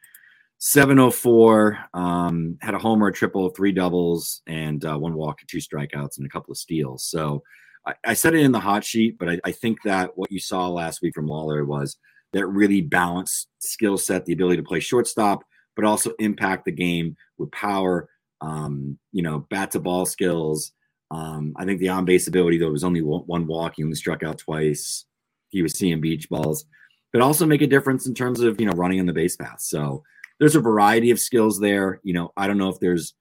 704, 0.59 1.79
um, 1.93 2.57
had 2.61 2.75
a 2.75 2.79
homer, 2.79 3.09
a 3.09 3.13
triple, 3.13 3.51
three 3.51 3.73
doubles, 3.73 4.43
and 4.47 4.85
uh, 4.85 4.97
one 4.97 5.15
walk, 5.15 5.41
two 5.47 5.59
strikeouts, 5.59 6.17
and 6.17 6.27
a 6.27 6.31
couple 6.31 6.53
of 6.53 6.59
steals. 6.59 7.05
So 7.05 7.43
I, 7.87 7.95
I 8.05 8.15
said 8.15 8.35
it 8.35 8.41
in 8.41 8.53
the 8.53 8.61
hot 8.61 8.85
sheet, 8.85 9.19
but 9.19 9.29
I, 9.29 9.41
I 9.45 9.53
think 9.53 9.79
that 9.85 10.17
what 10.17 10.33
you 10.33 10.41
saw 10.41 10.69
last 10.69 11.03
week 11.03 11.15
from 11.15 11.29
Lawlar 11.29 11.67
was 11.67 11.97
that 12.33 12.47
really 12.47 12.81
balanced 12.81 13.49
skill 13.59 13.99
set, 13.99 14.25
the 14.25 14.33
ability 14.33 14.57
to 14.57 14.63
play 14.63 14.81
shortstop, 14.81 15.45
but 15.75 15.85
also 15.85 16.13
impact 16.19 16.65
the 16.65 16.73
game 16.73 17.17
with 17.39 17.51
power, 17.53 18.09
um, 18.41 18.99
you 19.13 19.23
know, 19.23 19.47
bat 19.51 19.71
to 19.73 19.81
ball 19.81 20.07
skills. 20.07 20.73
Um, 21.11 21.55
I 21.57 21.65
think 21.65 21.81
the 21.81 21.91
on 21.91 22.05
base 22.05 22.27
ability, 22.27 22.59
though, 22.59 22.73
was 22.73 22.85
only 22.85 23.03
one 23.03 23.47
walk. 23.47 23.75
He 23.77 23.85
only 23.85 23.95
struck 23.95 24.23
out 24.23 24.39
twice. 24.39 25.05
He 25.51 25.63
was 25.63 25.75
seeing 25.75 26.01
beach 26.01 26.29
balls, 26.29 26.65
but 27.13 27.23
also 27.23 27.47
make 27.47 27.63
a 27.63 27.67
difference 27.67 28.07
in 28.07 28.15
terms 28.15 28.41
of, 28.41 28.61
you 28.61 28.67
know, 28.67 28.73
running 28.73 29.01
on 29.01 29.07
the 29.07 29.13
base 29.13 29.37
path. 29.37 29.61
So 29.61 30.03
there's 30.39 30.55
a 30.55 30.61
variety 30.61 31.11
of 31.11 31.21
skills 31.21 31.61
there. 31.61 32.01
You 32.03 32.13
know, 32.13 32.33
I 32.37 32.47
don't 32.47 32.59
know 32.59 32.69
if 32.69 32.81
there's 32.81 33.15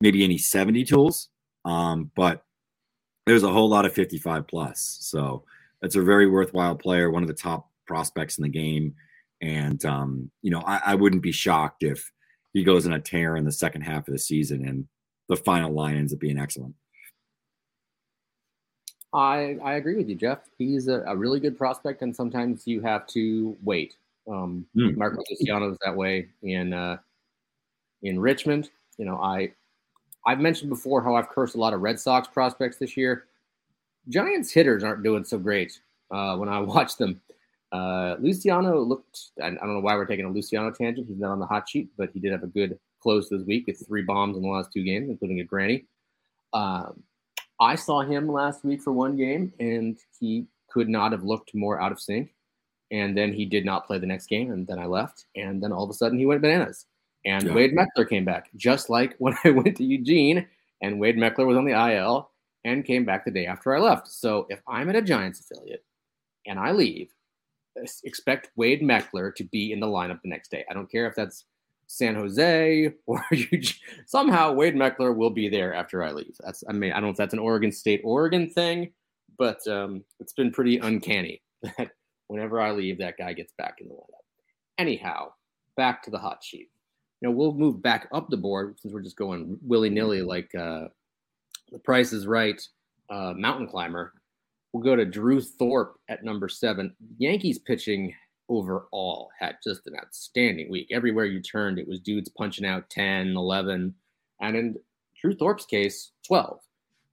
maybe 0.00 0.24
any 0.24 0.38
70 0.38 0.84
tools, 0.84 1.28
um, 1.64 2.10
but 2.14 2.42
there's 3.26 3.42
a 3.42 3.52
whole 3.52 3.68
lot 3.68 3.84
of 3.84 3.92
55 3.92 4.46
plus. 4.46 4.98
So 5.00 5.44
that's 5.80 5.96
a 5.96 6.02
very 6.02 6.28
worthwhile 6.28 6.74
player, 6.74 7.10
one 7.10 7.22
of 7.22 7.28
the 7.28 7.34
top 7.34 7.68
prospects 7.86 8.38
in 8.38 8.42
the 8.42 8.48
game. 8.48 8.94
And, 9.40 9.84
um, 9.84 10.30
you 10.42 10.50
know, 10.50 10.62
I, 10.66 10.80
I 10.86 10.94
wouldn't 10.94 11.22
be 11.22 11.32
shocked 11.32 11.82
if 11.82 12.10
he 12.52 12.64
goes 12.64 12.86
in 12.86 12.92
a 12.92 13.00
tear 13.00 13.36
in 13.36 13.44
the 13.44 13.52
second 13.52 13.82
half 13.82 14.08
of 14.08 14.12
the 14.12 14.18
season 14.18 14.66
and 14.66 14.88
the 15.28 15.36
final 15.36 15.72
line 15.72 15.96
ends 15.96 16.12
up 16.12 16.18
being 16.18 16.38
excellent. 16.38 16.74
I, 19.12 19.56
I 19.62 19.74
agree 19.74 19.96
with 19.96 20.08
you, 20.08 20.14
Geoff. 20.14 20.40
He's 20.58 20.88
a, 20.88 21.02
a 21.06 21.16
really 21.16 21.40
good 21.40 21.56
prospect, 21.56 22.02
and 22.02 22.14
sometimes 22.14 22.66
you 22.66 22.82
have 22.82 23.06
to 23.08 23.56
wait. 23.62 23.96
Um, 24.30 24.66
mm. 24.76 24.96
Marco 24.96 25.22
Luciano 25.30 25.70
is 25.70 25.78
that 25.84 25.96
way 25.96 26.28
in 26.42 26.72
uh, 26.72 26.98
in 28.02 28.20
Richmond. 28.20 28.70
You 28.98 29.06
know, 29.06 29.16
I 29.16 29.52
I've 30.26 30.40
mentioned 30.40 30.70
before 30.70 31.02
how 31.02 31.14
I've 31.16 31.28
cursed 31.28 31.54
a 31.54 31.58
lot 31.58 31.74
of 31.74 31.80
Red 31.80 31.98
Sox 31.98 32.28
prospects 32.28 32.76
this 32.76 32.96
year. 32.96 33.24
Giants 34.08 34.52
hitters 34.52 34.84
aren't 34.84 35.02
doing 35.02 35.24
so 35.24 35.38
great 35.38 35.80
uh, 36.10 36.36
when 36.36 36.48
I 36.48 36.58
watch 36.60 36.96
them. 36.96 37.20
Uh, 37.70 38.16
Luciano 38.18 38.80
looked, 38.80 39.30
I 39.42 39.50
don't 39.50 39.74
know 39.74 39.80
why 39.80 39.94
we're 39.94 40.06
taking 40.06 40.24
a 40.24 40.30
Luciano 40.30 40.70
tangent. 40.70 41.06
He's 41.06 41.18
not 41.18 41.32
on 41.32 41.38
the 41.38 41.46
hot 41.46 41.68
sheet, 41.68 41.90
but 41.98 42.10
he 42.14 42.20
did 42.20 42.32
have 42.32 42.42
a 42.42 42.46
good 42.46 42.78
close 43.02 43.28
this 43.28 43.42
week 43.42 43.66
with 43.66 43.86
three 43.86 44.02
bombs 44.02 44.36
in 44.36 44.42
the 44.42 44.48
last 44.48 44.72
two 44.72 44.82
games, 44.82 45.10
including 45.10 45.40
a 45.40 45.44
granny. 45.44 45.84
Um, 46.54 47.02
I 47.60 47.74
saw 47.74 48.00
him 48.00 48.28
last 48.28 48.64
week 48.64 48.80
for 48.80 48.92
one 48.92 49.16
game, 49.16 49.52
and 49.60 49.98
he 50.18 50.46
could 50.70 50.88
not 50.88 51.12
have 51.12 51.24
looked 51.24 51.54
more 51.54 51.80
out 51.80 51.92
of 51.92 52.00
sync. 52.00 52.34
And 52.90 53.16
then 53.16 53.32
he 53.32 53.44
did 53.44 53.64
not 53.64 53.86
play 53.86 53.98
the 53.98 54.06
next 54.06 54.28
game, 54.28 54.50
and 54.50 54.66
then 54.66 54.78
I 54.78 54.86
left. 54.86 55.26
And 55.36 55.62
then 55.62 55.72
all 55.72 55.84
of 55.84 55.90
a 55.90 55.94
sudden, 55.94 56.18
he 56.18 56.26
went 56.26 56.40
bananas. 56.40 56.86
And 57.24 57.44
yeah. 57.44 57.54
Wade 57.54 57.74
Meckler 57.74 58.08
came 58.08 58.24
back, 58.24 58.50
just 58.56 58.88
like 58.88 59.14
when 59.18 59.36
I 59.44 59.50
went 59.50 59.76
to 59.76 59.84
Eugene, 59.84 60.46
and 60.80 60.98
Wade 60.98 61.16
Meckler 61.16 61.46
was 61.46 61.56
on 61.56 61.64
the 61.64 61.72
IL 61.72 62.30
and 62.64 62.84
came 62.84 63.04
back 63.04 63.24
the 63.24 63.30
day 63.30 63.46
after 63.46 63.76
I 63.76 63.80
left. 63.80 64.08
So 64.08 64.46
if 64.48 64.60
I'm 64.66 64.88
at 64.88 64.96
a 64.96 65.02
Giants 65.02 65.40
affiliate 65.40 65.84
and 66.46 66.58
I 66.58 66.72
leave, 66.72 67.12
expect 68.04 68.50
Wade 68.56 68.82
Meckler 68.82 69.34
to 69.34 69.44
be 69.44 69.72
in 69.72 69.80
the 69.80 69.86
lineup 69.86 70.22
the 70.22 70.28
next 70.28 70.50
day. 70.50 70.64
I 70.70 70.74
don't 70.74 70.90
care 70.90 71.06
if 71.06 71.14
that's 71.14 71.44
San 71.86 72.14
Jose 72.14 72.92
or 73.06 73.24
Eugene. 73.30 73.74
Somehow 74.06 74.52
Wade 74.52 74.74
Meckler 74.74 75.14
will 75.14 75.30
be 75.30 75.48
there 75.48 75.74
after 75.74 76.02
I 76.02 76.12
leave. 76.12 76.36
That's 76.40 76.64
I 76.68 76.72
mean 76.72 76.92
I 76.92 76.96
don't 76.96 77.04
know 77.04 77.10
if 77.10 77.16
that's 77.16 77.34
an 77.34 77.40
Oregon 77.40 77.72
State 77.72 78.00
Oregon 78.04 78.48
thing, 78.48 78.92
but 79.36 79.66
um, 79.66 80.04
it's 80.20 80.32
been 80.32 80.50
pretty 80.50 80.78
uncanny 80.78 81.42
that 81.62 81.90
whenever 82.28 82.60
I 82.60 82.70
leave, 82.70 82.98
that 82.98 83.18
guy 83.18 83.32
gets 83.32 83.52
back 83.58 83.78
in 83.80 83.88
the 83.88 83.94
lineup. 83.94 84.24
Anyhow, 84.78 85.32
back 85.76 86.02
to 86.04 86.10
the 86.10 86.18
hot 86.18 86.42
sheet 86.42 86.70
you 87.20 87.28
know, 87.28 87.34
we'll 87.34 87.52
move 87.52 87.82
back 87.82 88.08
up 88.12 88.28
the 88.28 88.36
board 88.36 88.76
since 88.80 88.94
we're 88.94 89.02
just 89.02 89.16
going 89.16 89.58
willy 89.62 89.90
nilly 89.90 90.22
like 90.22 90.54
uh, 90.54 90.84
the 91.72 91.78
price 91.84 92.12
is 92.12 92.26
right 92.26 92.60
uh, 93.10 93.32
mountain 93.36 93.66
climber. 93.66 94.12
We'll 94.72 94.82
go 94.82 94.96
to 94.96 95.04
Drew 95.04 95.40
Thorpe 95.40 95.98
at 96.08 96.24
number 96.24 96.48
seven. 96.48 96.94
Yankees 97.16 97.58
pitching 97.58 98.14
overall 98.48 99.30
had 99.38 99.56
just 99.64 99.86
an 99.86 99.94
outstanding 99.96 100.70
week. 100.70 100.88
Everywhere 100.92 101.24
you 101.24 101.40
turned, 101.40 101.78
it 101.78 101.88
was 101.88 102.00
dudes 102.00 102.28
punching 102.28 102.66
out 102.66 102.88
10, 102.90 103.28
11, 103.28 103.94
and 104.40 104.56
in 104.56 104.76
Drew 105.20 105.34
Thorpe's 105.34 105.66
case, 105.66 106.12
12. 106.26 106.60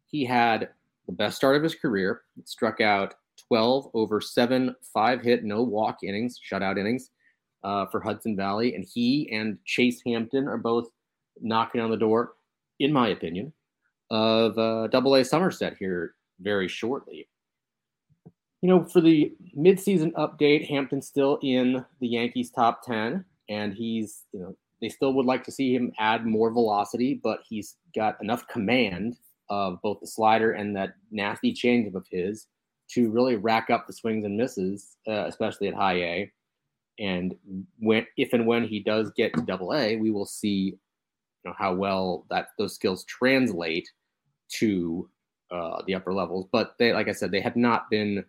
He 0.05 0.25
had 0.25 0.69
the 1.07 1.13
best 1.13 1.37
start 1.37 1.55
of 1.55 1.63
his 1.63 1.75
career, 1.75 2.21
struck 2.43 2.81
out 2.81 3.15
12 3.49 3.89
over 3.93 4.21
seven, 4.21 4.75
five 4.93 5.21
hit, 5.21 5.43
no 5.43 5.63
walk 5.63 5.99
innings, 6.03 6.39
shutout 6.51 6.79
innings 6.79 7.11
uh, 7.63 7.85
for 7.87 7.99
Hudson 7.99 8.35
Valley, 8.35 8.75
and 8.75 8.85
he 8.85 9.29
and 9.31 9.57
Chase 9.65 10.01
Hampton 10.05 10.47
are 10.47 10.57
both 10.57 10.87
knocking 11.41 11.81
on 11.81 11.89
the 11.89 11.97
door, 11.97 12.33
in 12.79 12.93
my 12.93 13.09
opinion, 13.09 13.51
of 14.11 14.57
uh, 14.57 14.87
Double 14.87 15.15
A 15.15 15.23
Somerset 15.25 15.75
here 15.77 16.15
very 16.39 16.67
shortly. 16.67 17.27
You 18.61 18.69
know, 18.69 18.83
for 18.83 19.01
the 19.01 19.33
midseason 19.57 20.11
update, 20.13 20.67
Hampton's 20.67 21.07
still 21.07 21.39
in 21.43 21.85
the 21.99 22.07
Yankees' 22.07 22.51
top 22.51 22.83
ten, 22.83 23.25
and 23.49 23.73
he's 23.73 24.23
you 24.31 24.39
know 24.39 24.55
they 24.81 24.89
still 24.89 25.13
would 25.13 25.25
like 25.25 25.43
to 25.45 25.51
see 25.51 25.73
him 25.73 25.91
add 25.97 26.25
more 26.25 26.51
velocity, 26.51 27.19
but 27.23 27.39
he's 27.47 27.77
got 27.95 28.21
enough 28.21 28.47
command 28.47 29.17
of 29.49 29.79
both 29.81 29.99
the 29.99 30.07
slider 30.07 30.53
and 30.53 30.75
that 30.75 30.95
nasty 31.11 31.53
changeup 31.53 31.95
of 31.95 32.05
his 32.09 32.47
to 32.91 33.09
really 33.09 33.35
rack 33.35 33.69
up 33.69 33.87
the 33.87 33.93
swings 33.93 34.25
and 34.25 34.37
misses, 34.37 34.97
uh, 35.07 35.25
especially 35.25 35.67
at 35.67 35.73
high 35.73 35.95
A. 35.95 36.31
And 36.99 37.35
when, 37.79 38.05
if 38.17 38.33
and 38.33 38.47
when 38.47 38.63
he 38.63 38.79
does 38.79 39.11
get 39.11 39.33
to 39.33 39.41
Double 39.41 39.73
A, 39.73 39.97
we 39.97 40.11
will 40.11 40.25
see, 40.25 40.49
you 40.49 40.77
know, 41.43 41.53
how 41.57 41.73
well 41.73 42.25
that 42.29 42.49
those 42.57 42.75
skills 42.75 43.03
translate 43.05 43.89
to 44.49 45.09
uh, 45.51 45.81
the 45.87 45.95
upper 45.95 46.13
levels. 46.13 46.47
But 46.51 46.75
they, 46.79 46.93
like 46.93 47.07
I 47.07 47.11
said, 47.11 47.31
they 47.31 47.41
have 47.41 47.55
not 47.55 47.89
been 47.89 48.23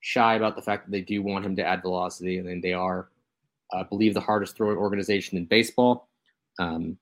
shy 0.00 0.34
about 0.34 0.56
the 0.56 0.62
fact 0.62 0.86
that 0.86 0.90
they 0.90 1.02
do 1.02 1.22
want 1.22 1.44
him 1.44 1.56
to 1.56 1.64
add 1.64 1.82
velocity, 1.82 2.38
and 2.38 2.62
they 2.62 2.72
are, 2.72 3.08
I 3.72 3.82
believe, 3.82 4.14
the 4.14 4.20
hardest 4.20 4.56
throwing 4.56 4.76
organization 4.76 5.36
in 5.36 5.44
baseball, 5.44 6.08
um, 6.58 6.96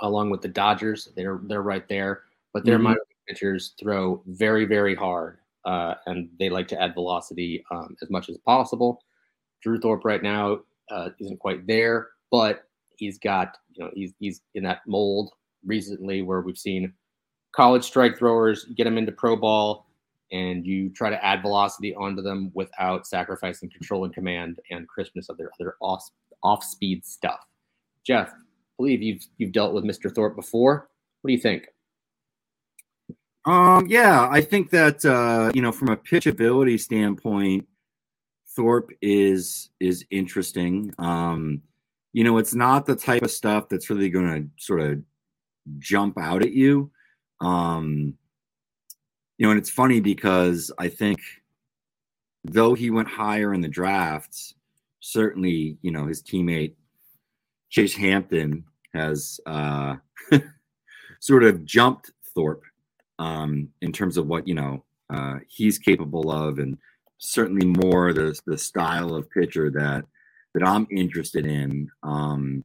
along 0.00 0.30
with 0.30 0.42
the 0.42 0.48
Dodgers. 0.48 1.08
They're 1.14 1.40
they're 1.44 1.62
right 1.62 1.86
there, 1.88 2.22
but 2.52 2.64
their 2.64 2.76
mm-hmm. 2.76 2.84
minor 2.84 3.00
pitchers 3.28 3.74
throw 3.78 4.22
very 4.26 4.64
very 4.64 4.94
hard, 4.94 5.38
uh, 5.64 5.94
and 6.06 6.28
they 6.38 6.48
like 6.50 6.68
to 6.68 6.80
add 6.80 6.94
velocity 6.94 7.64
um, 7.70 7.96
as 8.02 8.10
much 8.10 8.28
as 8.28 8.38
possible. 8.38 9.02
Drew 9.62 9.78
Thorpe 9.78 10.04
right 10.04 10.22
now 10.22 10.60
uh, 10.90 11.10
isn't 11.18 11.38
quite 11.38 11.66
there, 11.66 12.08
but 12.30 12.64
he's 12.96 13.18
got 13.18 13.56
you 13.70 13.84
know 13.84 13.90
he's 13.94 14.12
he's 14.18 14.42
in 14.54 14.62
that 14.64 14.80
mold 14.86 15.32
recently 15.64 16.22
where 16.22 16.40
we've 16.40 16.58
seen 16.58 16.92
college 17.52 17.84
strike 17.84 18.16
throwers 18.16 18.64
get 18.76 18.84
them 18.84 18.96
into 18.96 19.12
pro 19.12 19.36
ball 19.36 19.86
and 20.32 20.64
you 20.64 20.90
try 20.90 21.10
to 21.10 21.24
add 21.24 21.42
velocity 21.42 21.94
onto 21.94 22.22
them 22.22 22.50
without 22.54 23.06
sacrificing 23.06 23.68
control 23.68 24.04
and 24.04 24.14
command 24.14 24.60
and 24.70 24.88
crispness 24.88 25.28
of 25.28 25.36
their 25.36 25.50
other 25.60 25.74
off 25.80 26.08
off 26.42 26.64
speed 26.64 27.04
stuff. 27.04 27.40
Geoff, 28.04 28.28
I 28.28 28.32
believe 28.76 29.02
you've 29.02 29.26
you've 29.38 29.52
dealt 29.52 29.74
with 29.74 29.84
Mr. 29.84 30.14
Thorpe 30.14 30.36
before. 30.36 30.88
What 31.20 31.28
do 31.28 31.34
you 31.34 31.40
think? 31.40 31.66
Um, 33.46 33.86
yeah, 33.86 34.28
I 34.30 34.40
think 34.42 34.70
that 34.70 35.04
uh, 35.04 35.50
you 35.54 35.62
know, 35.62 35.72
from 35.72 35.88
a 35.88 35.96
pitchability 35.96 36.78
standpoint, 36.78 37.66
Thorpe 38.54 38.90
is 39.00 39.70
is 39.80 40.04
interesting. 40.10 40.92
Um, 40.98 41.62
you 42.12 42.24
know, 42.24 42.38
it's 42.38 42.54
not 42.54 42.86
the 42.86 42.96
type 42.96 43.22
of 43.22 43.30
stuff 43.30 43.68
that's 43.68 43.88
really 43.88 44.10
going 44.10 44.26
to 44.26 44.62
sort 44.62 44.80
of 44.80 45.00
jump 45.78 46.18
out 46.18 46.42
at 46.42 46.52
you. 46.52 46.90
Um, 47.40 48.14
you 49.38 49.46
know, 49.46 49.52
and 49.52 49.58
it's 49.58 49.70
funny 49.70 50.00
because 50.00 50.70
I 50.78 50.88
think 50.88 51.20
though 52.44 52.74
he 52.74 52.90
went 52.90 53.08
higher 53.08 53.54
in 53.54 53.60
the 53.60 53.68
drafts, 53.68 54.54
certainly, 55.00 55.78
you 55.80 55.90
know, 55.90 56.06
his 56.06 56.22
teammate 56.22 56.74
Chase 57.70 57.94
Hampton 57.94 58.64
has 58.92 59.40
uh, 59.46 59.96
sort 61.20 61.44
of 61.44 61.64
jumped 61.64 62.10
Thorpe 62.34 62.64
um, 63.20 63.68
in 63.82 63.92
terms 63.92 64.16
of 64.16 64.26
what 64.26 64.48
you 64.48 64.54
know 64.54 64.82
uh, 65.10 65.38
he's 65.46 65.78
capable 65.78 66.32
of, 66.32 66.58
and 66.58 66.78
certainly 67.18 67.66
more 67.66 68.12
the 68.12 68.36
the 68.46 68.58
style 68.58 69.14
of 69.14 69.30
pitcher 69.30 69.70
that 69.70 70.04
that 70.54 70.66
I'm 70.66 70.88
interested 70.90 71.46
in. 71.46 71.90
Um, 72.02 72.64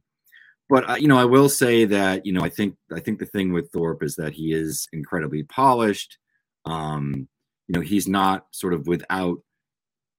but 0.68 0.88
uh, 0.90 0.94
you 0.94 1.06
know, 1.06 1.18
I 1.18 1.26
will 1.26 1.50
say 1.50 1.84
that 1.84 2.26
you 2.26 2.32
know 2.32 2.42
I 2.42 2.48
think 2.48 2.74
I 2.92 3.00
think 3.00 3.18
the 3.18 3.26
thing 3.26 3.52
with 3.52 3.70
Thorpe 3.70 4.02
is 4.02 4.16
that 4.16 4.32
he 4.32 4.52
is 4.52 4.88
incredibly 4.92 5.42
polished. 5.44 6.16
Um, 6.64 7.28
you 7.68 7.74
know, 7.74 7.80
he's 7.80 8.08
not 8.08 8.46
sort 8.50 8.72
of 8.72 8.86
without 8.86 9.38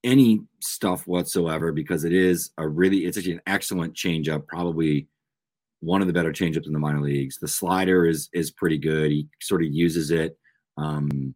any 0.03 0.41
stuff 0.61 1.07
whatsoever 1.07 1.71
because 1.71 2.03
it 2.03 2.13
is 2.13 2.51
a 2.57 2.67
really 2.67 3.05
it's 3.05 3.17
actually 3.17 3.33
an 3.33 3.41
excellent 3.47 3.95
changeup, 3.95 4.45
probably 4.45 5.07
one 5.79 6.01
of 6.01 6.07
the 6.07 6.13
better 6.13 6.31
changeups 6.31 6.65
in 6.65 6.73
the 6.73 6.79
minor 6.79 7.01
leagues. 7.01 7.37
The 7.39 7.47
slider 7.47 8.05
is 8.05 8.29
is 8.33 8.51
pretty 8.51 8.77
good. 8.77 9.11
He 9.11 9.27
sort 9.41 9.63
of 9.63 9.71
uses 9.71 10.11
it 10.11 10.37
um, 10.77 11.35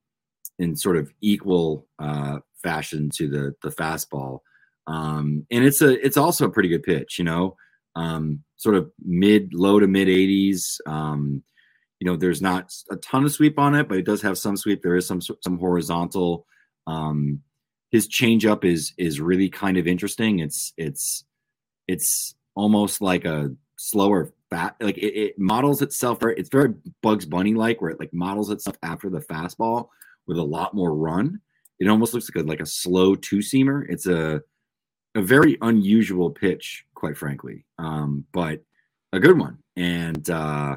in 0.59 0.75
sort 0.75 0.97
of 0.97 1.11
equal 1.21 1.87
uh, 1.99 2.39
fashion 2.63 3.09
to 3.15 3.29
the 3.29 3.53
the 3.63 3.75
fastball, 3.75 4.39
um, 4.87 5.45
and 5.51 5.63
it's 5.63 5.81
a 5.81 6.03
it's 6.05 6.17
also 6.17 6.45
a 6.45 6.51
pretty 6.51 6.69
good 6.69 6.83
pitch. 6.83 7.19
You 7.19 7.25
know, 7.25 7.55
um, 7.95 8.43
sort 8.57 8.75
of 8.75 8.91
mid 9.03 9.53
low 9.53 9.79
to 9.79 9.87
mid 9.87 10.07
80s. 10.07 10.77
Um, 10.85 11.43
you 11.99 12.09
know, 12.09 12.15
there's 12.15 12.41
not 12.41 12.73
a 12.89 12.95
ton 12.95 13.25
of 13.25 13.31
sweep 13.31 13.59
on 13.59 13.75
it, 13.75 13.87
but 13.87 13.97
it 13.97 14.05
does 14.05 14.23
have 14.23 14.37
some 14.37 14.57
sweep. 14.57 14.81
There 14.81 14.95
is 14.95 15.05
some 15.05 15.21
some 15.21 15.59
horizontal. 15.59 16.47
Um, 16.87 17.41
his 17.91 18.07
changeup 18.07 18.63
is 18.63 18.93
is 18.97 19.21
really 19.21 19.49
kind 19.49 19.77
of 19.77 19.87
interesting. 19.87 20.39
It's 20.39 20.73
it's 20.77 21.23
it's 21.87 22.33
almost 22.55 23.01
like 23.01 23.25
a 23.25 23.51
slower 23.81 24.31
fat 24.51 24.75
like 24.79 24.97
it, 24.97 25.17
it 25.17 25.39
models 25.39 25.81
itself 25.81 26.19
it's 26.21 26.49
very 26.49 26.73
Bugs 27.01 27.25
Bunny 27.25 27.55
like 27.55 27.81
where 27.81 27.89
it 27.89 27.99
like 27.99 28.13
models 28.13 28.51
itself 28.51 28.77
after 28.83 29.09
the 29.09 29.21
fastball 29.21 29.87
with 30.27 30.37
a 30.37 30.43
lot 30.43 30.75
more 30.75 30.93
run. 30.93 31.41
It 31.79 31.87
almost 31.87 32.13
looks 32.13 32.29
like 32.33 32.43
a 32.43 32.47
like 32.47 32.59
a 32.59 32.65
slow 32.65 33.15
two 33.15 33.39
seamer. 33.39 33.85
It's 33.89 34.05
a 34.05 34.43
a 35.15 35.21
very 35.21 35.57
unusual 35.61 36.29
pitch, 36.29 36.85
quite 36.93 37.17
frankly, 37.17 37.65
um, 37.79 38.25
but 38.31 38.63
a 39.13 39.19
good 39.19 39.37
one. 39.37 39.57
And 39.75 40.29
uh, 40.29 40.75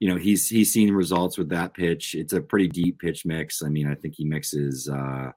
you 0.00 0.08
know 0.08 0.16
he's 0.16 0.48
he's 0.48 0.72
seen 0.72 0.92
results 0.92 1.36
with 1.36 1.50
that 1.50 1.74
pitch. 1.74 2.14
It's 2.14 2.32
a 2.32 2.40
pretty 2.40 2.68
deep 2.68 3.00
pitch 3.00 3.26
mix. 3.26 3.62
I 3.62 3.68
mean, 3.68 3.86
I 3.86 3.94
think 3.94 4.14
he 4.16 4.24
mixes. 4.24 4.88
Uh, 4.88 5.32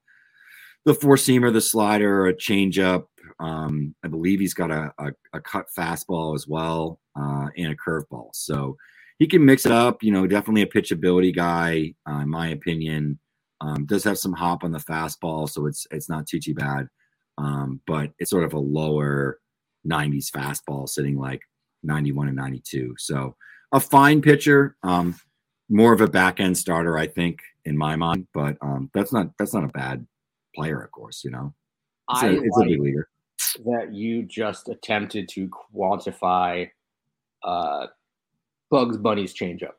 the 0.86 0.94
four 0.94 1.18
seamer, 1.18 1.52
the 1.52 1.60
slider, 1.60 2.28
a 2.28 2.34
changeup. 2.34 3.08
Um, 3.40 3.96
I 4.04 4.08
believe 4.08 4.40
he's 4.40 4.54
got 4.54 4.72
a, 4.72 4.94
a, 4.98 5.12
a 5.34 5.42
cut 5.42 5.68
fastball 5.78 6.36
as 6.36 6.48
well 6.48 7.00
uh, 7.20 7.48
and 7.58 7.72
a 7.72 7.76
curveball. 7.76 8.30
So 8.34 8.78
he 9.20 9.28
can 9.28 9.46
mix 9.46 9.66
it 9.66 9.72
up. 9.72 10.02
You 10.02 10.12
know, 10.12 10.28
definitely 10.28 10.62
a 10.64 10.68
pitchability 10.68 11.36
guy, 11.36 11.94
uh, 12.10 12.22
in 12.22 12.30
my 12.30 12.50
opinion. 12.50 13.20
Um, 13.62 13.86
does 13.86 14.06
have 14.06 14.18
some 14.18 14.34
hop 14.34 14.64
on 14.64 14.72
the 14.72 14.80
fastball, 14.80 15.50
so 15.50 15.66
it's 15.66 15.86
it's 15.92 16.10
not 16.10 16.26
too 16.26 16.40
too 16.40 16.56
bad. 16.56 16.88
Um, 17.38 17.82
but 17.86 18.12
it's 18.20 18.30
sort 18.30 18.46
of 18.46 18.54
a 18.54 18.60
lower 18.60 19.40
90s 19.88 20.30
fastball, 20.30 20.88
sitting 20.88 21.18
like 21.18 21.42
91 21.84 22.28
and 22.28 22.38
92. 22.38 22.96
So 22.98 23.36
a 23.72 23.80
fine 23.80 24.22
pitcher. 24.22 24.76
Um, 24.84 25.16
more 25.70 25.94
of 25.94 26.02
a 26.02 26.08
back 26.08 26.40
end 26.40 26.58
starter, 26.58 26.98
I 26.98 27.08
think, 27.08 27.40
in 27.66 27.78
my 27.78 27.96
mind. 27.96 28.28
But 28.34 28.58
um, 28.62 28.90
that's 28.94 29.14
not 29.14 29.32
that's 29.38 29.54
not 29.54 29.64
a 29.64 29.70
bad 29.70 30.06
player, 30.56 30.82
of 30.82 30.92
course, 30.92 31.24
you 31.24 31.32
know. 31.32 31.54
It's, 32.12 32.24
I 32.24 32.28
a, 32.28 32.32
it's 32.34 32.58
like 32.58 32.68
a 32.68 32.70
big 32.70 32.82
leaguer. 32.82 33.10
That 33.66 33.94
you 33.94 34.24
just 34.24 34.70
attempted 34.70 35.30
to 35.30 35.50
quantify 35.76 36.70
uh, 37.44 37.88
Bugs 38.70 38.98
Bunny's 38.98 39.34
changeup. 39.34 39.74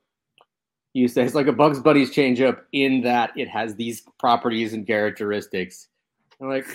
You 0.93 1.07
say 1.07 1.23
it's 1.23 1.35
like 1.35 1.47
a 1.47 1.53
Bugs 1.53 1.79
Bunny's 1.81 2.13
changeup 2.13 2.63
in 2.73 3.03
that 3.03 3.31
it 3.37 3.49
has 3.49 3.75
these 3.77 4.03
properties 4.19 4.73
and 4.73 4.87
characteristics. 4.87 5.89
I'm 6.41 6.49
like, 6.49 6.67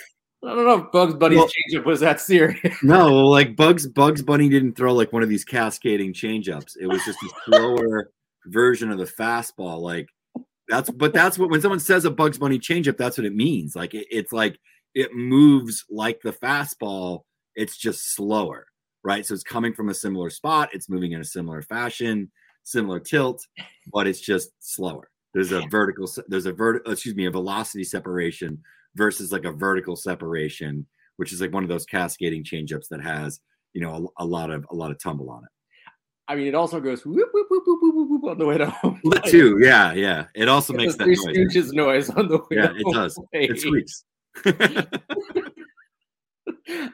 I 0.43 0.53
don't 0.55 0.65
know 0.65 0.85
if 0.85 0.91
Bugs 0.91 1.15
Bunny's 1.15 1.39
Well- 1.39 1.49
changeup 1.49 1.85
was 1.85 1.99
that 1.99 2.21
serious. 2.21 2.77
No, 2.83 3.13
like 3.25 3.55
Bugs 3.55 3.87
Bugs 3.87 4.21
Bunny 4.21 4.47
didn't 4.47 4.73
throw 4.75 4.93
like 4.93 5.11
one 5.11 5.23
of 5.23 5.29
these 5.29 5.43
cascading 5.43 6.13
changeups. 6.13 6.77
It 6.79 6.87
was 6.87 7.03
just 7.03 7.21
a 7.23 7.29
slower 7.45 8.11
version 8.45 8.91
of 8.91 8.97
the 8.99 9.05
fastball. 9.05 9.81
Like 9.81 10.07
that's 10.69 10.89
but 10.91 11.13
that's 11.13 11.37
what 11.37 11.49
when 11.49 11.61
someone 11.61 11.79
says 11.79 12.05
a 12.05 12.11
Bugs 12.11 12.37
Bunny 12.37 12.59
changeup, 12.59 12.95
that's 12.97 13.17
what 13.17 13.25
it 13.25 13.35
means. 13.35 13.75
Like 13.75 13.93
it, 13.93 14.07
it's 14.09 14.31
like 14.31 14.57
it 14.95 15.13
moves 15.13 15.85
like 15.89 16.21
the 16.21 16.31
fastball. 16.31 17.21
It's 17.55 17.77
just 17.77 18.15
slower, 18.15 18.65
right? 19.03 19.25
So 19.25 19.33
it's 19.33 19.43
coming 19.43 19.73
from 19.73 19.89
a 19.89 19.93
similar 19.93 20.29
spot. 20.29 20.69
It's 20.73 20.89
moving 20.89 21.11
in 21.11 21.21
a 21.21 21.25
similar 21.25 21.61
fashion, 21.61 22.31
similar 22.63 22.99
tilt, 22.99 23.45
but 23.93 24.07
it's 24.07 24.21
just 24.21 24.49
slower. 24.59 25.09
There's 25.33 25.51
a 25.51 25.67
vertical. 25.69 26.09
There's 26.27 26.45
a 26.47 26.53
vert. 26.53 26.81
Excuse 26.87 27.15
me, 27.15 27.25
a 27.25 27.31
velocity 27.31 27.83
separation 27.83 28.61
versus 28.95 29.31
like 29.31 29.45
a 29.45 29.51
vertical 29.51 29.95
separation 29.95 30.87
which 31.17 31.31
is 31.31 31.41
like 31.41 31.53
one 31.53 31.63
of 31.63 31.69
those 31.69 31.85
cascading 31.85 32.43
changeups 32.43 32.87
that 32.89 33.01
has 33.01 33.39
you 33.73 33.81
know 33.81 34.11
a, 34.19 34.23
a 34.23 34.25
lot 34.25 34.51
of 34.51 34.65
a 34.71 34.75
lot 34.75 34.91
of 34.91 34.99
tumble 34.99 35.29
on 35.29 35.43
it. 35.43 35.49
I 36.27 36.35
mean, 36.35 36.47
it 36.47 36.55
also 36.55 36.79
goes 36.79 37.05
whoop, 37.05 37.29
whoop, 37.33 37.47
whoop, 37.51 37.63
whoop, 37.67 37.79
whoop, 37.81 38.09
whoop, 38.09 38.23
on 38.31 38.37
the 38.39 38.45
way 38.45 38.57
to 38.57 38.67
home. 38.67 38.99
That 39.03 39.25
too, 39.27 39.59
yeah, 39.61 39.93
yeah. 39.93 40.25
It 40.33 40.49
also 40.49 40.73
It's 40.73 40.77
makes 40.77 40.95
that 40.95 41.07
noise. 41.07 41.73
Noise 41.73 42.09
on 42.09 42.27
the 42.27 42.37
way 42.37 42.45
Yeah, 42.57 42.71
it 42.75 42.85
does. 42.91 43.19
plate. 43.31 43.51
It 43.51 43.59
squeaks. 43.59 44.05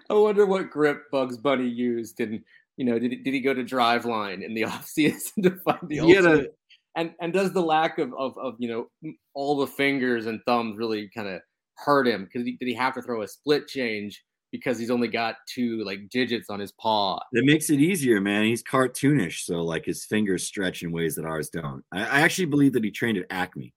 I 0.10 0.14
wonder 0.14 0.46
what 0.46 0.70
grip 0.70 1.10
Bugs 1.12 1.38
Bunny 1.38 1.68
used, 1.68 2.20
and 2.20 2.42
you 2.78 2.86
know, 2.86 3.00
did 3.00 3.12
he, 3.12 3.18
did 3.18 3.34
he 3.34 3.42
go 3.42 3.54
to 3.54 3.64
Driveline 3.64 4.44
in 4.44 4.54
the 4.54 4.64
off 4.66 4.86
season 4.86 5.44
to 5.44 5.52
find 5.58 5.80
the 5.88 6.00
He 6.00 6.12
had 6.12 6.26
a- 6.26 6.48
and 6.96 7.14
and 7.22 7.32
does 7.32 7.54
the 7.54 7.62
lack 7.62 8.00
of 8.00 8.14
of, 8.16 8.38
of 8.38 8.56
you 8.60 8.68
know 8.68 9.14
all 9.34 9.58
the 9.58 9.68
fingers 9.68 10.26
and 10.26 10.42
thumbs 10.46 10.78
really 10.78 11.10
kind 11.16 11.28
of 11.28 11.42
hurt 11.78 12.08
him? 12.08 12.26
Because 12.26 12.46
did 12.46 12.58
he 12.60 12.74
have 12.74 12.94
to 12.96 13.02
throw 13.02 13.22
a 13.22 13.28
split 13.28 13.68
change 13.68 14.24
because 14.52 14.78
he's 14.78 14.92
only 14.92 15.08
got 15.08 15.36
two 15.48 15.84
like 15.86 16.10
digits 16.10 16.50
on 16.50 16.60
his 16.60 16.74
paw? 16.74 17.20
It 17.32 17.46
makes 17.46 17.70
it 17.70 17.80
easier, 17.80 18.20
man. 18.20 18.44
He's 18.44 18.64
cartoonish, 18.64 19.46
so 19.46 19.62
like 19.64 19.86
his 19.86 20.04
fingers 20.06 20.46
stretch 20.46 20.84
in 20.84 20.92
ways 20.92 21.16
that 21.16 21.26
ours 21.26 21.50
don't. 21.50 21.84
I, 21.94 22.00
I 22.02 22.20
actually 22.22 22.46
believe 22.46 22.74
that 22.74 22.84
he 22.84 22.92
trained 22.92 23.18
at 23.18 23.26
Acme 23.30 23.74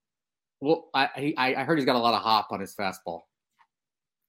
Well, 0.59 0.89
I 0.93 1.33
I 1.37 1.55
I 1.55 1.63
heard 1.63 1.77
he's 1.77 1.85
got 1.85 1.95
a 1.95 1.99
lot 1.99 2.13
of 2.13 2.21
hop 2.21 2.47
on 2.51 2.59
his 2.59 2.75
fastball. 2.75 3.21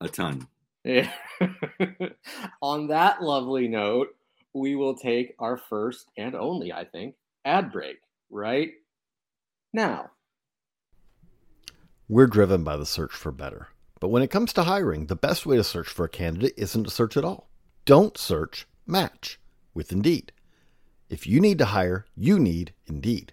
A 0.01 0.09
ton. 0.09 0.47
Yeah. 0.85 1.11
On 2.63 2.89
that 2.89 3.23
lovely 3.23 3.69
note, 3.69 4.09
we 4.53 4.77
will 4.77 4.97
take 4.97 5.35
our 5.39 5.57
first 5.57 6.11
and 6.17 6.35
only, 6.35 6.73
I 6.73 6.85
think, 6.85 7.15
ad 7.45 7.73
break 7.73 7.99
right 8.31 8.71
now. 9.73 10.11
We're 12.09 12.29
driven 12.29 12.63
by 12.63 12.77
the 12.77 12.87
search 12.87 13.13
for 13.13 13.33
better. 13.33 13.69
But 13.99 14.09
when 14.09 14.23
it 14.23 14.31
comes 14.31 14.53
to 14.53 14.63
hiring, 14.63 15.07
the 15.07 15.17
best 15.17 15.45
way 15.47 15.57
to 15.57 15.65
search 15.65 15.89
for 15.89 16.05
a 16.05 16.09
candidate 16.09 16.55
isn't 16.57 16.85
to 16.85 16.91
search 16.91 17.17
at 17.17 17.25
all. 17.25 17.49
Don't 17.85 18.17
search, 18.17 18.67
match 18.87 19.41
with 19.75 19.91
Indeed. 19.91 20.33
If 21.09 21.27
you 21.27 21.41
need 21.41 21.59
to 21.59 21.67
hire, 21.67 22.07
you 22.17 22.39
need 22.39 22.73
Indeed. 22.87 23.33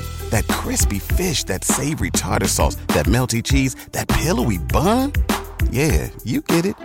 That 0.31 0.47
crispy 0.47 0.99
fish, 0.99 1.43
that 1.45 1.63
savory 1.63 2.09
tartar 2.11 2.47
sauce, 2.47 2.75
that 2.87 3.05
melty 3.05 3.43
cheese, 3.43 3.75
that 3.91 4.07
pillowy 4.07 4.57
bun. 4.57 5.13
Yeah, 5.69 6.09
you 6.25 6.41
get 6.41 6.65
it. 6.65 6.75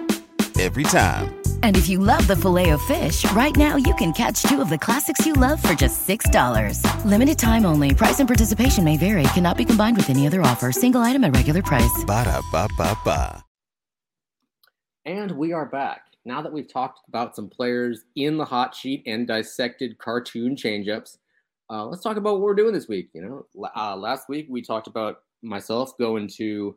Every 0.60 0.84
time. 0.84 1.34
And 1.62 1.76
if 1.76 1.88
you 1.88 1.98
love 1.98 2.26
the 2.26 2.36
filet 2.36 2.70
of 2.70 2.80
fish, 2.82 3.30
right 3.32 3.54
now 3.56 3.76
you 3.76 3.94
can 3.96 4.12
catch 4.12 4.42
two 4.42 4.60
of 4.62 4.70
the 4.70 4.78
classics 4.78 5.26
you 5.26 5.34
love 5.34 5.62
for 5.62 5.74
just 5.74 6.08
$6. 6.08 6.80
Limited 7.04 7.38
time 7.38 7.66
only. 7.66 7.94
Price 7.94 8.20
and 8.20 8.28
participation 8.28 8.84
may 8.84 8.96
vary. 8.96 9.22
Cannot 9.34 9.58
be 9.58 9.64
combined 9.64 9.96
with 9.96 10.08
any 10.08 10.26
other 10.26 10.40
offer. 10.42 10.72
Single 10.72 11.02
item 11.02 11.24
at 11.24 11.36
regular 11.36 11.62
price. 11.62 12.04
Ba 12.06 12.24
da 12.24 12.40
ba 12.52 12.68
ba 12.78 12.96
ba. 13.04 13.44
And 15.04 15.30
we 15.32 15.52
are 15.52 15.66
back. 15.66 16.02
Now 16.24 16.42
that 16.42 16.52
we've 16.52 16.72
talked 16.72 17.00
about 17.06 17.36
some 17.36 17.48
players 17.48 18.06
in 18.16 18.38
the 18.38 18.44
hot 18.44 18.74
sheet 18.74 19.04
and 19.06 19.26
dissected 19.26 19.98
cartoon 19.98 20.56
changeups, 20.56 21.18
uh, 21.70 21.86
let's 21.86 22.02
talk 22.02 22.16
about 22.16 22.34
what 22.34 22.42
we're 22.42 22.54
doing 22.54 22.72
this 22.72 22.88
week. 22.88 23.10
You 23.12 23.46
know, 23.54 23.68
uh, 23.74 23.96
last 23.96 24.28
week 24.28 24.46
we 24.48 24.62
talked 24.62 24.86
about 24.86 25.16
myself 25.42 25.96
going 25.98 26.28
to 26.36 26.76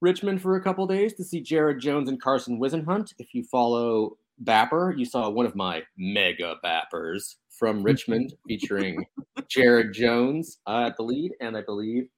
Richmond 0.00 0.42
for 0.42 0.56
a 0.56 0.62
couple 0.62 0.86
days 0.86 1.14
to 1.14 1.24
see 1.24 1.40
Jared 1.40 1.80
Jones 1.80 2.08
and 2.08 2.20
Carson 2.20 2.60
Whisenhunt. 2.60 3.14
If 3.18 3.34
you 3.34 3.44
follow 3.44 4.18
Bapper, 4.38 4.92
you 4.96 5.04
saw 5.04 5.28
one 5.30 5.46
of 5.46 5.54
my 5.54 5.82
mega 5.96 6.56
Bappers 6.64 7.36
from 7.50 7.82
Richmond 7.84 8.34
featuring 8.46 9.04
Jared 9.48 9.94
Jones 9.94 10.58
uh, 10.66 10.86
at 10.86 10.96
the 10.96 11.04
lead. 11.04 11.32
And 11.40 11.56
I 11.56 11.62
believe 11.62 12.08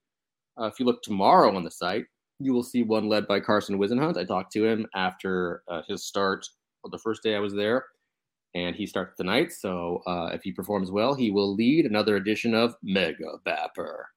uh, 0.60 0.66
if 0.66 0.80
you 0.80 0.86
look 0.86 1.02
tomorrow 1.02 1.54
on 1.54 1.64
the 1.64 1.70
site, 1.70 2.06
you 2.40 2.52
will 2.52 2.62
see 2.62 2.82
one 2.82 3.08
led 3.08 3.28
by 3.28 3.38
Carson 3.38 3.78
Whisenhunt. 3.78 4.16
I 4.16 4.24
talked 4.24 4.52
to 4.52 4.64
him 4.64 4.86
after 4.94 5.62
uh, 5.68 5.82
his 5.86 6.04
start 6.04 6.46
the 6.90 6.98
first 6.98 7.22
day 7.22 7.34
I 7.34 7.40
was 7.40 7.54
there 7.54 7.84
and 8.54 8.76
he 8.76 8.86
starts 8.86 9.16
tonight. 9.16 9.52
So 9.52 10.02
uh, 10.06 10.30
if 10.32 10.42
he 10.42 10.52
performs 10.52 10.90
well, 10.90 11.14
he 11.14 11.30
will 11.30 11.54
lead 11.54 11.86
another 11.86 12.16
edition 12.16 12.54
of 12.54 12.76
Mega 12.82 13.38
Bapper, 13.44 14.08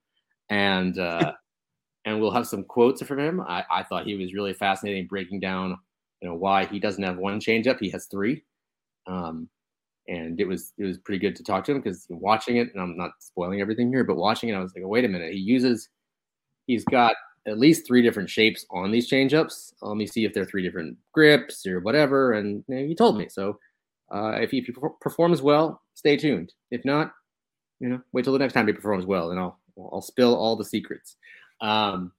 and 0.50 0.98
uh, 1.00 1.34
and 2.06 2.22
we'll 2.22 2.32
have 2.32 2.48
some 2.48 2.64
quotes 2.64 3.02
from 3.02 3.20
him. 3.20 3.42
I, 3.42 3.64
I 3.72 3.84
thought 3.84 4.06
he 4.06 4.16
was 4.16 4.34
really 4.34 4.54
fascinating, 4.54 5.08
breaking 5.08 5.40
down 5.40 5.78
you 6.22 6.30
know 6.30 6.36
why 6.36 6.66
he 6.66 6.80
doesn't 6.80 7.04
have 7.04 7.18
one 7.18 7.40
changeup, 7.40 7.80
he 7.80 7.90
has 7.90 8.06
three, 8.06 8.44
um, 9.06 9.48
and 10.08 10.40
it 10.40 10.48
was 10.48 10.74
it 10.78 10.84
was 10.84 10.98
pretty 10.98 11.20
good 11.20 11.36
to 11.36 11.44
talk 11.44 11.64
to 11.66 11.72
him 11.72 11.82
because 11.82 12.06
watching 12.10 12.58
it, 12.58 12.70
and 12.74 12.82
I'm 12.82 12.98
not 12.98 13.12
spoiling 13.20 13.62
everything 13.62 13.90
here, 13.90 14.04
but 14.04 14.18
watching 14.18 14.50
it, 14.50 14.54
I 14.54 14.60
was 14.60 14.74
like, 14.76 14.86
wait 14.86 15.06
a 15.06 15.10
minute, 15.10 15.34
he 15.34 15.40
uses, 15.40 15.90
he's 16.66 16.84
got 16.86 17.16
at 17.48 17.60
least 17.60 17.88
three 17.88 18.02
different 18.02 18.30
shapes 18.30 18.66
on 18.72 18.92
these 18.92 19.10
changeups. 19.10 19.74
Let 19.82 19.96
me 19.96 20.08
see 20.08 20.26
if 20.26 20.34
they're 20.34 20.46
three 20.46 20.64
different 20.64 20.98
grips 21.14 21.66
or 21.66 21.82
whatever, 21.82 22.34
and 22.34 22.64
you 22.68 22.76
know, 22.76 22.88
he 22.88 22.96
told 22.96 23.18
me 23.18 23.28
so 23.30 23.60
uh, 24.14 24.38
if, 24.40 24.52
he, 24.52 24.66
performs 25.02 25.42
well, 25.42 25.82
stay 25.94 26.18
tuned. 26.18 26.54
If 26.72 26.86
not, 26.86 27.12
you 27.80 27.90
know, 27.90 28.02
wait 28.14 28.24
till 28.24 28.34
the 28.34 28.40
next 28.40 28.54
time 28.54 28.68
he 28.68 28.74
performs 28.74 29.06
well, 29.06 29.32
and 29.32 29.40
I'll 29.40 29.60
I'll 29.78 30.02
spill 30.02 30.36
all 30.36 30.56
the 30.56 30.66
secrets. 30.66 31.18
Um, 31.62 32.12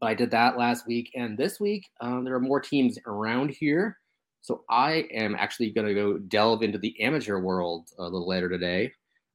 but 0.00 0.06
I 0.06 0.14
did 0.14 0.30
that 0.30 0.56
last 0.56 0.86
week, 0.86 1.10
and 1.14 1.36
this 1.36 1.60
week 1.60 1.86
um, 2.00 2.24
there 2.24 2.34
are 2.34 2.40
more 2.40 2.60
teams 2.60 2.98
around 3.06 3.50
here. 3.50 3.98
So 4.42 4.64
I 4.70 5.06
am 5.12 5.34
actually 5.34 5.70
going 5.70 5.86
to 5.86 5.94
go 5.94 6.18
delve 6.18 6.62
into 6.62 6.78
the 6.78 6.98
amateur 7.02 7.40
world 7.40 7.88
a 7.98 8.04
little 8.04 8.28
later 8.28 8.48
today. 8.48 8.92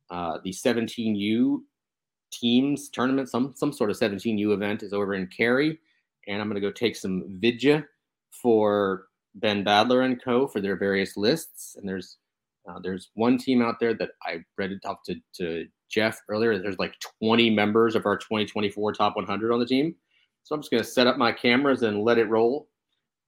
Uh, 0.10 0.40
the 0.44 0.52
17U 0.52 1.60
teams 2.32 2.90
tournament, 2.90 3.30
some 3.30 3.54
some 3.56 3.72
sort 3.72 3.90
of 3.90 3.98
17U 3.98 4.54
event, 4.54 4.84
is 4.84 4.94
over 4.94 5.14
in 5.14 5.28
Cary, 5.28 5.80
and 6.28 6.42
I'm 6.42 6.50
going 6.50 6.62
to 6.62 6.68
go 6.68 6.72
take 6.72 6.96
some 6.96 7.24
vidya 7.40 7.86
for 8.32 9.08
Ben 9.36 9.64
Badler 9.64 10.06
and 10.06 10.22
Co. 10.24 10.48
for 10.48 10.62
their 10.62 10.78
various 10.78 11.18
lists. 11.18 11.76
And 11.76 11.88
there's 11.88 12.18
uh, 12.68 12.80
there's 12.82 13.12
one 13.14 13.38
team 13.38 13.62
out 13.62 13.80
there 13.80 13.94
that 13.94 14.12
I 14.24 14.40
read 14.58 14.72
it 14.72 14.86
off 14.86 14.98
to, 15.06 15.16
to 15.36 15.68
Geoff 15.90 16.20
earlier. 16.30 16.58
There's 16.58 16.80
like 16.80 16.96
20 17.22 17.52
members 17.52 17.96
of 17.96 18.06
our 18.06 18.18
2024 18.18 18.94
top 18.94 19.16
100 19.16 19.54
on 19.54 19.60
the 19.60 19.66
team. 19.66 19.96
So 20.44 20.56
I'm 20.56 20.62
just 20.62 20.72
going 20.72 20.84
to 20.84 20.90
set 20.90 21.08
up 21.08 21.18
my 21.18 21.32
cameras 21.32 21.84
and 21.84 22.04
let 22.04 22.18
it 22.18 22.30
roll. 22.30 22.70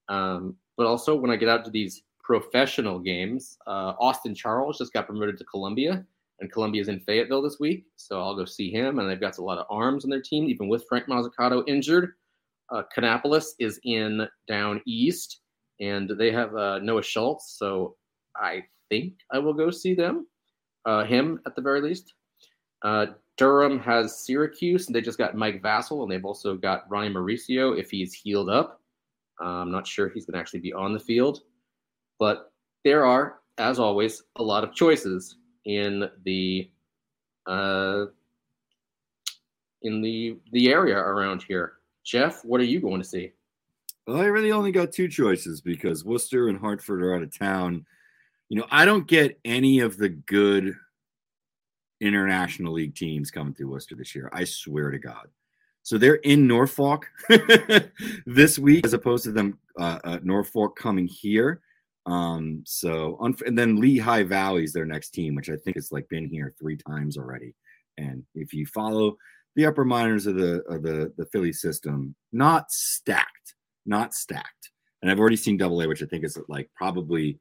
Um, 0.08 0.56
but 0.76 0.86
also, 0.86 1.14
when 1.14 1.30
I 1.30 1.36
get 1.36 1.48
out 1.48 1.64
to 1.64 1.70
these 1.70 2.02
professional 2.22 2.98
games, 2.98 3.58
uh, 3.66 3.94
Austin 4.00 4.34
Charles 4.34 4.78
just 4.78 4.92
got 4.92 5.06
promoted 5.06 5.38
to 5.38 5.44
Columbia, 5.44 6.04
and 6.40 6.52
Columbia's 6.52 6.88
in 6.88 7.00
Fayetteville 7.00 7.42
this 7.42 7.58
week. 7.58 7.84
So 7.96 8.20
I'll 8.20 8.36
go 8.36 8.44
see 8.44 8.70
him. 8.70 8.98
And 8.98 9.08
they've 9.08 9.20
got 9.20 9.38
a 9.38 9.44
lot 9.44 9.58
of 9.58 9.66
arms 9.70 10.04
on 10.04 10.10
their 10.10 10.22
team, 10.22 10.48
even 10.48 10.68
with 10.68 10.84
Frank 10.88 11.06
Mozzicato 11.06 11.64
injured. 11.66 12.12
Uh, 12.70 12.82
Kannapolis 12.96 13.46
is 13.58 13.80
in 13.84 14.28
down 14.46 14.80
east 14.86 15.40
and 15.80 16.10
they 16.18 16.30
have 16.30 16.54
uh, 16.56 16.78
Noah 16.78 17.02
Schultz. 17.02 17.56
So 17.58 17.96
I 18.36 18.64
think 18.88 19.14
I 19.30 19.38
will 19.38 19.54
go 19.54 19.70
see 19.70 19.94
them, 19.94 20.26
uh, 20.84 21.04
him 21.04 21.40
at 21.46 21.54
the 21.54 21.62
very 21.62 21.80
least. 21.80 22.14
Uh, 22.82 23.06
Durham 23.36 23.78
has 23.80 24.18
Syracuse, 24.18 24.86
and 24.86 24.94
they 24.94 25.00
just 25.00 25.18
got 25.18 25.36
Mike 25.36 25.62
Vasil, 25.62 26.02
and 26.02 26.10
they've 26.10 26.24
also 26.24 26.56
got 26.56 26.90
Ronnie 26.90 27.14
Mauricio 27.14 27.78
if 27.78 27.90
he's 27.90 28.12
healed 28.12 28.50
up. 28.50 28.80
Uh, 29.40 29.60
I'm 29.62 29.70
not 29.70 29.86
sure 29.86 30.08
he's 30.08 30.26
going 30.26 30.34
to 30.34 30.40
actually 30.40 30.60
be 30.60 30.72
on 30.72 30.92
the 30.92 30.98
field, 30.98 31.42
but 32.18 32.52
there 32.84 33.04
are, 33.06 33.38
as 33.58 33.78
always, 33.78 34.24
a 34.36 34.42
lot 34.42 34.64
of 34.64 34.74
choices 34.74 35.36
in 35.64 36.10
the 36.24 36.68
uh, 37.46 38.06
in 39.82 40.02
the 40.02 40.36
the 40.52 40.70
area 40.70 40.96
around 40.96 41.42
here. 41.42 41.74
Geoff, 42.04 42.44
what 42.44 42.60
are 42.60 42.64
you 42.64 42.80
going 42.80 43.00
to 43.00 43.06
see? 43.06 43.32
Well, 44.08 44.22
I 44.22 44.24
really 44.24 44.52
only 44.52 44.72
got 44.72 44.90
two 44.90 45.06
choices 45.06 45.60
because 45.60 46.02
Worcester 46.02 46.48
and 46.48 46.58
Hartford 46.58 47.02
are 47.02 47.14
out 47.14 47.22
of 47.22 47.38
town. 47.38 47.84
You 48.48 48.56
know, 48.56 48.66
I 48.70 48.86
don't 48.86 49.06
get 49.06 49.38
any 49.44 49.80
of 49.80 49.98
the 49.98 50.08
good 50.08 50.74
international 52.00 52.72
league 52.72 52.94
teams 52.94 53.30
coming 53.30 53.52
through 53.52 53.68
Worcester 53.68 53.96
this 53.96 54.14
year. 54.14 54.30
I 54.32 54.44
swear 54.44 54.90
to 54.90 54.98
God. 54.98 55.28
So 55.82 55.98
they're 55.98 56.14
in 56.14 56.46
Norfolk 56.46 57.06
this 58.24 58.58
week, 58.58 58.86
as 58.86 58.94
opposed 58.94 59.24
to 59.24 59.30
them 59.32 59.58
uh, 59.78 59.98
uh, 60.02 60.18
Norfolk 60.22 60.74
coming 60.74 61.06
here. 61.06 61.60
Um, 62.06 62.62
so 62.64 63.18
and 63.44 63.58
then 63.58 63.78
Lehigh 63.78 64.22
Valley 64.22 64.64
is 64.64 64.72
their 64.72 64.86
next 64.86 65.10
team, 65.10 65.34
which 65.34 65.50
I 65.50 65.56
think 65.56 65.76
has 65.76 65.92
like 65.92 66.08
been 66.08 66.30
here 66.30 66.54
three 66.58 66.78
times 66.78 67.18
already. 67.18 67.54
And 67.98 68.24
if 68.34 68.54
you 68.54 68.64
follow 68.64 69.18
the 69.54 69.66
upper 69.66 69.84
minors 69.84 70.26
of 70.26 70.36
the 70.36 70.62
of 70.62 70.82
the 70.82 71.12
the 71.18 71.26
Philly 71.26 71.52
system, 71.52 72.14
not 72.32 72.70
stacked 72.70 73.54
not 73.88 74.14
stacked. 74.14 74.70
And 75.02 75.10
I've 75.10 75.20
already 75.20 75.36
seen 75.36 75.56
Double 75.56 75.80
A, 75.80 75.88
which 75.88 76.02
I 76.02 76.06
think 76.06 76.24
is 76.24 76.38
like 76.48 76.70
probably 76.74 77.38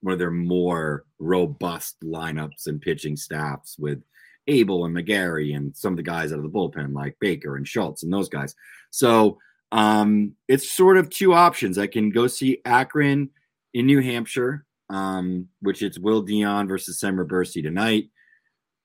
one 0.00 0.12
of 0.12 0.18
their 0.18 0.30
more 0.30 1.04
robust 1.18 1.96
lineups 2.02 2.66
and 2.66 2.80
pitching 2.80 3.16
staffs 3.16 3.76
with 3.78 4.02
Abel 4.46 4.84
and 4.84 4.96
McGarry 4.96 5.54
and 5.54 5.76
some 5.76 5.92
of 5.92 5.96
the 5.96 6.02
guys 6.02 6.32
out 6.32 6.38
of 6.38 6.44
the 6.44 6.50
bullpen 6.50 6.94
like 6.94 7.16
Baker 7.20 7.56
and 7.56 7.66
Schultz 7.66 8.02
and 8.02 8.12
those 8.12 8.28
guys. 8.28 8.54
So 8.90 9.38
um, 9.72 10.32
it's 10.48 10.70
sort 10.70 10.96
of 10.96 11.10
two 11.10 11.34
options. 11.34 11.78
I 11.78 11.86
can 11.86 12.10
go 12.10 12.26
see 12.26 12.60
Akron 12.64 13.30
in 13.74 13.86
New 13.86 14.00
Hampshire, 14.00 14.64
um, 14.88 15.48
which 15.60 15.82
it's 15.82 15.98
Will 15.98 16.22
Dion 16.22 16.66
versus 16.66 16.98
Sem 16.98 17.16
Robberse 17.16 17.62
tonight. 17.62 18.08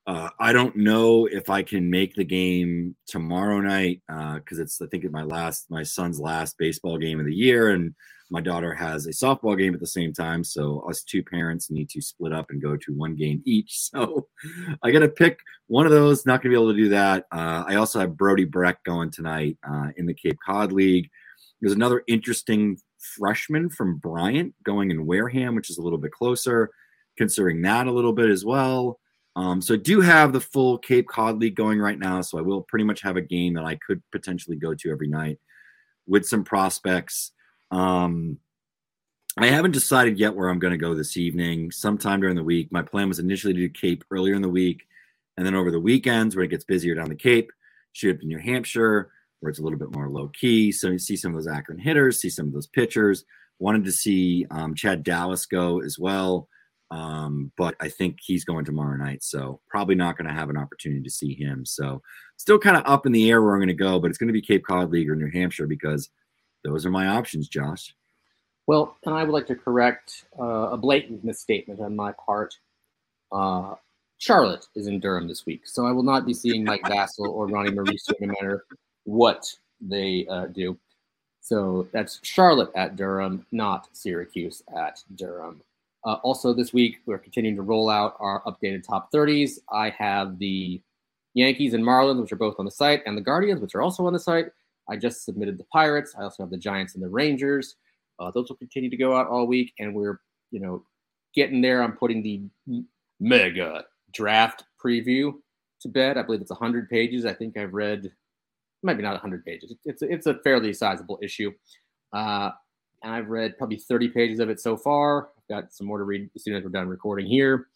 Uh, 0.06 0.30
I 0.38 0.52
don't 0.52 0.76
know 0.76 1.28
if 1.28 1.50
I 1.50 1.64
can 1.64 1.90
make 1.90 2.14
the 2.14 2.26
game 2.26 2.96
tomorrow 3.08 3.62
night 3.62 4.02
because 4.08 4.60
uh, 4.60 4.64
it's 4.64 4.82
I 4.82 4.88
think 4.88 5.06
it's 5.06 5.14
my 5.14 5.24
last 5.24 5.68
my 5.70 5.84
son's 5.84 6.20
last 6.20 6.58
baseball 6.58 6.98
game 6.98 7.20
of 7.22 7.26
the 7.26 7.34
year, 7.34 7.70
and 7.70 7.96
my 8.30 8.42
daughter 8.42 8.74
has 8.74 9.06
a 9.06 9.12
softball 9.12 9.58
game 9.58 9.74
at 9.74 9.80
the 9.80 9.88
same 9.88 10.12
time. 10.12 10.44
So 10.44 10.84
us 10.90 11.04
two 11.04 11.24
parents 11.24 11.72
need 11.72 11.90
to 11.92 12.02
split 12.02 12.34
up 12.34 12.48
and 12.50 12.62
go 12.62 12.76
to 12.76 12.94
one 12.94 13.16
game 13.16 13.42
each. 13.46 13.90
So 13.94 14.28
I 14.82 14.92
got 14.92 15.00
to 15.00 15.08
pick 15.10 15.38
one 15.68 15.86
of 15.86 15.92
those. 15.92 16.26
Not 16.26 16.42
gonna 16.42 16.52
be 16.54 16.60
able 16.60 16.74
to 16.74 16.78
do 16.78 16.90
that. 16.90 17.26
Uh, 17.32 17.64
I 17.66 17.76
also 17.76 18.00
have 18.00 18.18
Brody 18.18 18.46
Brecht 18.46 18.84
going 18.84 19.12
tonight 19.12 19.58
uh, 19.66 19.90
in 19.96 20.06
the 20.06 20.14
Cape 20.14 20.38
Cod 20.46 20.74
League. 20.74 21.10
There's 21.62 21.74
another 21.74 22.04
interesting 22.08 22.78
freshman 23.18 23.70
from 23.70 23.98
Bryant 23.98 24.54
going 24.64 24.92
in 24.92 25.06
Wareham, 25.06 25.56
which 25.56 25.70
is 25.70 25.78
a 25.78 25.82
little 25.82 26.00
bit 26.00 26.12
closer. 26.12 26.72
Considering 27.18 27.62
that 27.62 27.88
a 27.88 27.92
little 27.92 28.14
bit 28.14 28.30
as 28.30 28.44
well. 28.44 29.00
Um, 29.36 29.62
so 29.62 29.74
I 29.74 29.78
do 29.78 30.02
have 30.02 30.32
the 30.32 30.42
full 30.42 30.78
Cape 30.78 31.08
Cod 31.08 31.40
League 31.40 31.56
going 31.56 31.80
right 31.80 31.98
now. 31.98 32.22
So 32.22 32.38
I 32.38 32.42
will 32.42 32.62
pretty 32.62 32.86
much 32.86 33.02
have 33.02 33.18
a 33.18 33.22
game 33.22 33.54
that 33.56 33.66
I 33.66 33.76
could 33.76 34.02
potentially 34.12 34.58
go 34.58 34.74
to 34.76 34.92
every 34.92 35.08
night 35.08 35.40
with 36.08 36.26
some 36.26 36.44
prospects. 36.44 37.32
Um, 37.72 38.38
I 39.38 39.48
haven't 39.48 39.72
decided 39.72 40.20
yet 40.20 40.36
where 40.36 40.50
I'm 40.50 40.60
going 40.60 40.74
to 40.74 40.78
go 40.78 40.94
this 40.94 41.18
evening. 41.18 41.72
Sometime 41.72 42.22
during 42.22 42.36
the 42.36 42.44
week. 42.44 42.72
My 42.72 42.84
plan 42.84 43.08
was 43.08 43.20
initially 43.20 43.54
to 43.54 43.60
do 43.60 43.70
Cape 43.70 44.04
earlier 44.12 44.36
in 44.36 44.44
the 44.44 44.50
week, 44.50 44.84
and 45.38 45.46
then 45.46 45.56
over 45.56 45.72
the 45.72 45.80
weekends 45.80 46.36
when 46.36 46.46
it 46.46 46.50
gets 46.50 46.66
busier 46.66 46.94
down 46.94 47.10
the 47.10 47.16
Cape, 47.16 47.52
shoot 47.94 48.16
up 48.16 48.22
to 48.22 48.28
New 48.28 48.38
Hampshire 48.38 49.10
where 49.44 49.50
it's 49.50 49.60
a 49.60 49.62
little 49.62 49.78
bit 49.78 49.94
more 49.94 50.08
low 50.08 50.30
key. 50.30 50.72
So 50.72 50.90
you 50.90 50.98
see 50.98 51.18
some 51.18 51.36
of 51.36 51.36
those 51.36 51.54
Akron 51.54 51.78
hitters, 51.78 52.22
see 52.22 52.30
some 52.30 52.48
of 52.48 52.54
those 52.54 52.68
pitchers. 52.68 53.26
Wanted 53.60 53.84
to 53.84 53.92
see 53.92 54.46
um, 54.50 54.74
Chad 54.74 55.04
Dallas 55.04 55.46
go 55.46 55.82
as 55.82 56.00
well. 56.00 56.48
Um, 56.92 57.52
but 57.58 57.76
I 57.80 57.90
think 57.90 58.20
he's 58.22 58.46
going 58.46 58.66
tomorrow 58.66 58.96
night, 58.96 59.24
so 59.24 59.60
probably 59.68 59.96
not 59.96 60.18
going 60.18 60.28
to 60.28 60.34
have 60.34 60.50
an 60.50 60.58
opportunity 60.58 61.02
to 61.02 61.10
see 61.10 61.34
him. 61.34 61.66
So 61.66 62.02
still 62.38 62.60
kind 62.60 62.78
of 62.78 62.84
up 62.86 63.06
in 63.06 63.12
the 63.12 63.30
air 63.32 63.42
where 63.42 63.54
I'm 63.54 63.60
going 63.60 63.68
to 63.70 63.74
go, 63.74 64.00
but 64.00 64.10
it's 64.10 64.18
going 64.18 64.28
to 64.28 64.34
be 64.34 64.42
Cape 64.42 64.64
Cod 64.66 64.92
League 64.92 65.10
or 65.10 65.16
New 65.16 65.32
Hampshire 65.32 65.66
because 65.66 66.10
those 66.64 66.86
are 66.86 66.92
my 66.92 67.08
options, 67.08 67.48
Josh. 67.48 67.96
Well, 68.68 68.96
and 69.06 69.14
I 69.14 69.24
would 69.24 69.34
like 69.34 69.48
to 69.48 69.56
correct 69.56 70.26
uh, 70.40 70.70
a 70.72 70.78
blatant 70.78 71.24
misstatement 71.24 71.82
on 71.82 71.96
my 71.96 72.14
part. 72.26 72.56
Uh, 73.32 73.76
Charlotte 74.20 74.68
is 74.76 74.88
in 74.88 75.00
Durham 75.00 75.28
this 75.28 75.46
week, 75.46 75.68
so 75.68 75.86
I 75.86 75.92
will 75.92 76.04
not 76.04 76.26
be 76.26 76.34
seeing 76.34 76.64
Mike 76.64 76.82
Vasil 76.86 77.28
or 77.28 77.48
Ronnie 77.48 77.72
Mauricio 77.72 78.14
no 78.22 78.28
matter 78.28 78.66
what 79.04 79.46
they 79.82 80.26
uh, 80.30 80.46
do. 80.46 80.78
So 81.42 81.90
that's 81.92 82.20
Charlotte 82.24 82.72
at 82.74 82.96
Durham, 82.96 83.46
not 83.52 83.90
Syracuse 83.92 84.64
at 84.78 85.04
Durham. 85.16 85.62
Uh, 86.06 86.16
also, 86.24 86.54
this 86.54 86.74
week, 86.74 86.98
we're 87.06 87.18
continuing 87.18 87.56
to 87.56 87.62
roll 87.62 87.90
out 87.90 88.16
our 88.20 88.44
updated 88.44 88.86
top 88.86 89.12
30s. 89.12 89.60
I 89.72 89.90
have 89.92 90.38
the 90.38 90.82
Yankees 91.34 91.74
and 91.74 91.84
Marlins, 91.84 92.22
which 92.22 92.32
are 92.32 92.38
both 92.38 92.56
on 92.60 92.66
the 92.66 92.72
site, 92.72 93.02
and 93.06 93.18
the 93.18 93.22
Guardians, 93.22 93.62
which 93.62 93.74
are 93.74 93.82
also 93.82 94.06
on 94.06 94.14
the 94.14 94.20
site. 94.20 94.48
I 94.90 94.98
just 94.98 95.24
submitted 95.24 95.58
the 95.58 95.64
Pirates. 95.66 96.14
I 96.18 96.24
also 96.24 96.44
have 96.44 96.50
the 96.50 96.58
Giants 96.58 96.96
and 96.96 97.04
the 97.04 97.10
Rangers. 97.10 97.76
Uh, 98.20 98.32
those 98.32 98.50
will 98.50 98.58
continue 98.58 98.90
to 98.90 98.98
go 98.98 99.16
out 99.16 99.28
all 99.28 99.48
week, 99.48 99.74
and 99.80 99.96
we're, 99.96 100.20
you 100.52 100.60
know, 100.60 100.84
getting 101.34 101.62
there. 101.62 101.82
I'm 101.82 101.94
putting 101.94 102.22
the 102.22 102.44
mega 103.20 103.86
draft 104.12 104.66
preview 104.84 105.34
to 105.82 105.88
bed. 105.88 106.18
I 106.18 106.24
believe 106.24 106.42
it's 106.42 106.52
100 106.52 106.90
pages. 106.90 107.26
I 107.26 107.34
think 107.34 107.58
I've 107.58 107.74
read, 107.74 108.12
maybe 108.84 109.02
not 109.02 109.14
100 109.14 109.46
pages. 109.46 109.74
It's 109.86 110.02
it's 110.02 110.28
a 110.28 110.36
fairly 110.44 110.74
sizable 110.74 111.18
issue. 111.22 111.52
Uh, 112.12 112.52
and 113.04 113.14
I've 113.14 113.30
read 113.30 113.58
probably 113.58 113.78
30 113.78 114.10
pages 114.10 114.40
of 114.40 114.50
it 114.50 114.60
so 114.60 114.78
far. 114.78 115.30
Got 115.50 115.74
some 115.74 115.88
more 115.88 115.98
to 115.98 116.04
read 116.04 116.30
as 116.36 116.44
soon 116.44 116.56
as 116.56 116.64
we're 116.64 116.70
done 116.70 116.88
recording 116.88 117.26
here. 117.26 117.68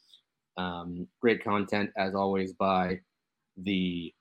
Um, 0.58 1.08
great 1.20 1.44
content, 1.44 1.92
as 1.98 2.16
always, 2.16 2.54
by 2.54 3.00
the 3.58 4.14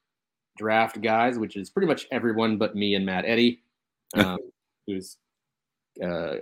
draft 0.59 1.01
guys, 1.01 1.39
which 1.39 1.57
is 1.57 1.71
pretty 1.71 1.87
much 1.87 2.07
everyone 2.11 2.59
but 2.59 2.75
me 2.75 2.95
and 2.95 3.07
Matt 3.07 3.25
Eddy, 3.25 3.61
um, 4.17 4.39
who's 4.87 5.19
uh, 6.03 6.35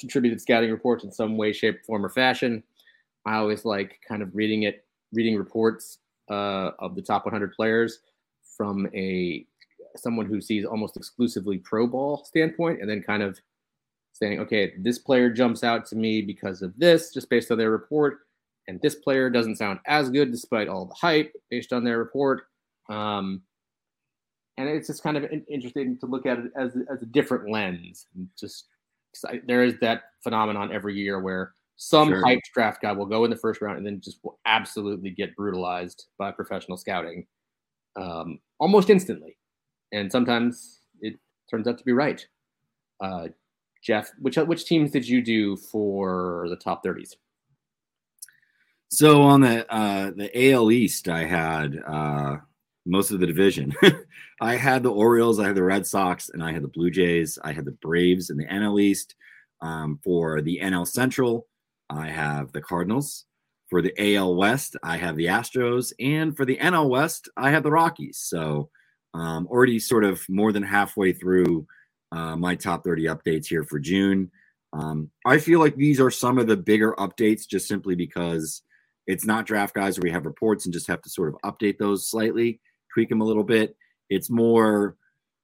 contributed 0.00 0.40
scouting 0.40 0.70
reports 0.70 1.04
in 1.04 1.12
some 1.12 1.36
way, 1.36 1.52
shape, 1.52 1.84
form, 1.84 2.04
or 2.04 2.10
fashion. 2.10 2.62
I 3.24 3.36
always 3.36 3.64
like 3.64 4.00
kind 4.06 4.22
of 4.22 4.34
reading 4.34 4.64
it, 4.64 4.84
reading 5.12 5.36
reports 5.36 5.98
uh, 6.30 6.70
of 6.78 6.94
the 6.94 7.02
top 7.02 7.24
100 7.24 7.52
players 7.52 8.00
from 8.56 8.88
a 8.94 9.46
someone 9.96 10.26
who 10.26 10.40
sees 10.40 10.64
almost 10.64 10.96
exclusively 10.96 11.58
pro 11.58 11.86
ball 11.86 12.24
standpoint, 12.24 12.80
and 12.80 12.90
then 12.90 13.02
kind 13.02 13.22
of 13.22 13.38
saying, 14.12 14.40
okay, 14.40 14.72
this 14.78 14.98
player 14.98 15.30
jumps 15.30 15.64
out 15.64 15.86
to 15.86 15.96
me 15.96 16.22
because 16.22 16.62
of 16.62 16.76
this, 16.76 17.12
just 17.12 17.30
based 17.30 17.50
on 17.50 17.58
their 17.58 17.70
report, 17.70 18.20
and 18.68 18.80
this 18.80 18.94
player 18.96 19.30
doesn't 19.30 19.56
sound 19.56 19.80
as 19.86 20.10
good 20.10 20.30
despite 20.30 20.68
all 20.68 20.86
the 20.86 20.94
hype 20.94 21.32
based 21.50 21.72
on 21.72 21.84
their 21.84 21.98
report. 21.98 22.44
Um, 22.88 23.42
and 24.58 24.68
it's 24.68 24.86
just 24.86 25.02
kind 25.02 25.16
of 25.16 25.24
interesting 25.48 25.98
to 25.98 26.06
look 26.06 26.26
at 26.26 26.38
it 26.38 26.52
as, 26.56 26.76
as 26.92 27.02
a 27.02 27.06
different 27.06 27.50
lens. 27.50 28.06
Just 28.38 28.66
I, 29.26 29.40
there 29.46 29.64
is 29.64 29.74
that 29.80 30.02
phenomenon 30.22 30.72
every 30.72 30.94
year 30.94 31.20
where 31.20 31.54
some 31.76 32.08
sure. 32.08 32.22
hyped 32.22 32.42
draft 32.54 32.82
guy 32.82 32.92
will 32.92 33.06
go 33.06 33.24
in 33.24 33.30
the 33.30 33.36
first 33.36 33.60
round 33.60 33.78
and 33.78 33.86
then 33.86 34.00
just 34.00 34.18
will 34.22 34.38
absolutely 34.46 35.10
get 35.10 35.34
brutalized 35.34 36.06
by 36.18 36.30
professional 36.30 36.76
scouting 36.76 37.26
um, 37.96 38.38
almost 38.58 38.90
instantly. 38.90 39.36
And 39.92 40.10
sometimes 40.10 40.80
it 41.00 41.14
turns 41.50 41.66
out 41.66 41.78
to 41.78 41.84
be 41.84 41.92
right. 41.92 42.24
Uh, 43.00 43.28
Geoff, 43.82 44.10
which 44.18 44.36
which 44.36 44.64
teams 44.64 44.90
did 44.90 45.06
you 45.06 45.22
do 45.22 45.56
for 45.56 46.46
the 46.48 46.56
top 46.56 46.84
30s? 46.84 47.14
So 48.88 49.22
on 49.22 49.40
the 49.40 49.70
uh, 49.72 50.10
the 50.10 50.52
AL 50.52 50.70
East, 50.70 51.08
I 51.08 51.24
had 51.24 51.82
uh, 51.86 52.36
most 52.86 53.10
of 53.10 53.20
the 53.20 53.26
division. 53.26 53.74
I 54.40 54.56
had 54.56 54.82
the 54.82 54.92
Orioles, 54.92 55.38
I 55.38 55.46
had 55.46 55.56
the 55.56 55.62
Red 55.62 55.86
Sox, 55.86 56.28
and 56.28 56.42
I 56.42 56.52
had 56.52 56.62
the 56.62 56.68
Blue 56.68 56.90
Jays. 56.90 57.38
I 57.42 57.52
had 57.52 57.64
the 57.64 57.72
Braves 57.72 58.30
in 58.30 58.36
the 58.36 58.46
NL 58.46 58.80
East. 58.80 59.14
Um, 59.60 60.00
for 60.02 60.42
the 60.42 60.58
NL 60.60 60.86
Central, 60.86 61.46
I 61.88 62.08
have 62.08 62.52
the 62.52 62.60
Cardinals. 62.60 63.26
For 63.70 63.80
the 63.80 63.94
AL 64.16 64.34
West, 64.34 64.76
I 64.82 64.96
have 64.96 65.16
the 65.16 65.26
Astros, 65.26 65.92
and 65.98 66.36
for 66.36 66.44
the 66.44 66.58
NL 66.58 66.90
West, 66.90 67.28
I 67.36 67.50
have 67.50 67.62
the 67.62 67.70
Rockies. 67.70 68.18
So 68.18 68.68
um, 69.14 69.46
already 69.46 69.78
sort 69.78 70.04
of 70.04 70.22
more 70.28 70.52
than 70.52 70.62
halfway 70.62 71.12
through 71.12 71.66
uh, 72.12 72.36
my 72.36 72.54
top 72.54 72.84
30 72.84 73.04
updates 73.04 73.46
here 73.46 73.64
for 73.64 73.78
June. 73.78 74.30
Um, 74.72 75.10
I 75.26 75.38
feel 75.38 75.60
like 75.60 75.76
these 75.76 76.00
are 76.00 76.10
some 76.10 76.38
of 76.38 76.46
the 76.46 76.56
bigger 76.56 76.94
updates 76.98 77.46
just 77.48 77.66
simply 77.66 77.94
because 77.94 78.62
it's 79.06 79.24
not 79.24 79.46
draft 79.46 79.74
guys 79.74 79.98
where 79.98 80.04
we 80.04 80.12
have 80.12 80.26
reports 80.26 80.64
and 80.64 80.72
just 80.72 80.86
have 80.86 81.02
to 81.02 81.10
sort 81.10 81.28
of 81.28 81.40
update 81.44 81.78
those 81.78 82.08
slightly, 82.08 82.60
tweak 82.92 83.08
them 83.08 83.20
a 83.20 83.24
little 83.24 83.44
bit. 83.44 83.76
It's 84.08 84.30
more, 84.30 84.96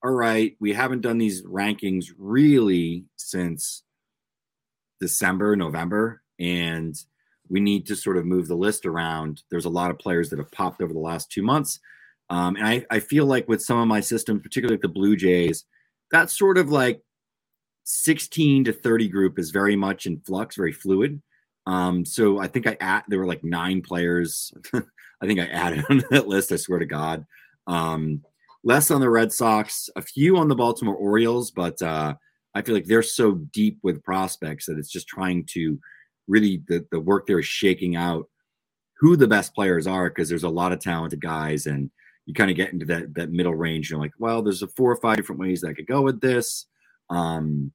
all 0.04 0.12
right, 0.12 0.56
we 0.60 0.72
haven't 0.72 1.00
done 1.00 1.18
these 1.18 1.42
rankings 1.42 2.06
really 2.16 3.06
since 3.16 3.82
December, 5.00 5.56
November, 5.56 6.22
and 6.38 6.94
we 7.48 7.60
need 7.60 7.86
to 7.86 7.96
sort 7.96 8.18
of 8.18 8.26
move 8.26 8.46
the 8.46 8.54
list 8.54 8.86
around. 8.86 9.42
There's 9.50 9.64
a 9.64 9.70
lot 9.70 9.90
of 9.90 9.98
players 9.98 10.30
that 10.30 10.38
have 10.38 10.52
popped 10.52 10.82
over 10.82 10.92
the 10.92 10.98
last 10.98 11.30
two 11.30 11.42
months. 11.42 11.80
Um, 12.30 12.56
and 12.56 12.66
I, 12.66 12.86
I 12.90 13.00
feel 13.00 13.24
like 13.24 13.48
with 13.48 13.62
some 13.62 13.78
of 13.78 13.88
my 13.88 14.00
systems, 14.00 14.42
particularly 14.42 14.78
the 14.80 14.88
Blue 14.88 15.16
Jays, 15.16 15.64
that 16.10 16.30
sort 16.30 16.58
of 16.58 16.70
like 16.70 17.02
16 17.84 18.64
to 18.64 18.72
30 18.72 19.08
group 19.08 19.38
is 19.38 19.50
very 19.50 19.76
much 19.76 20.06
in 20.06 20.20
flux, 20.20 20.56
very 20.56 20.72
fluid. 20.72 21.22
Um, 21.66 22.04
so 22.04 22.38
I 22.38 22.46
think 22.46 22.66
I 22.66 22.76
add 22.80 23.04
there 23.08 23.18
were 23.18 23.26
like 23.26 23.44
nine 23.44 23.82
players. 23.82 24.52
I 24.74 25.26
think 25.26 25.40
I 25.40 25.46
added 25.46 25.84
on 25.90 26.04
that 26.10 26.28
list. 26.28 26.52
I 26.52 26.56
swear 26.56 26.78
to 26.78 26.86
God. 26.86 27.26
Um, 27.66 28.22
less 28.64 28.90
on 28.90 29.00
the 29.00 29.10
Red 29.10 29.32
Sox, 29.32 29.90
a 29.96 30.02
few 30.02 30.36
on 30.36 30.48
the 30.48 30.54
Baltimore 30.54 30.96
Orioles, 30.96 31.50
but 31.50 31.80
uh, 31.82 32.14
I 32.54 32.62
feel 32.62 32.74
like 32.74 32.86
they're 32.86 33.02
so 33.02 33.34
deep 33.34 33.78
with 33.82 34.02
prospects 34.02 34.66
that 34.66 34.78
it's 34.78 34.90
just 34.90 35.08
trying 35.08 35.44
to 35.50 35.78
really 36.26 36.62
the, 36.68 36.86
the 36.90 37.00
work 37.00 37.26
there 37.26 37.38
is 37.38 37.46
shaking 37.46 37.96
out 37.96 38.28
who 38.98 39.16
the 39.16 39.28
best 39.28 39.54
players 39.54 39.86
are 39.86 40.08
because 40.08 40.28
there's 40.28 40.42
a 40.42 40.48
lot 40.48 40.72
of 40.72 40.80
talented 40.80 41.20
guys 41.20 41.66
and 41.66 41.90
you 42.28 42.34
kind 42.34 42.50
of 42.50 42.58
get 42.58 42.74
into 42.74 42.84
that 42.84 43.14
that 43.14 43.32
middle 43.32 43.54
range. 43.54 43.88
You're 43.88 43.98
like, 43.98 44.12
well, 44.18 44.42
there's 44.42 44.62
a 44.62 44.68
four 44.68 44.92
or 44.92 44.96
five 44.96 45.16
different 45.16 45.40
ways 45.40 45.62
that 45.62 45.68
I 45.68 45.72
could 45.72 45.86
go 45.86 46.02
with 46.02 46.20
this. 46.20 46.66
Um, 47.08 47.72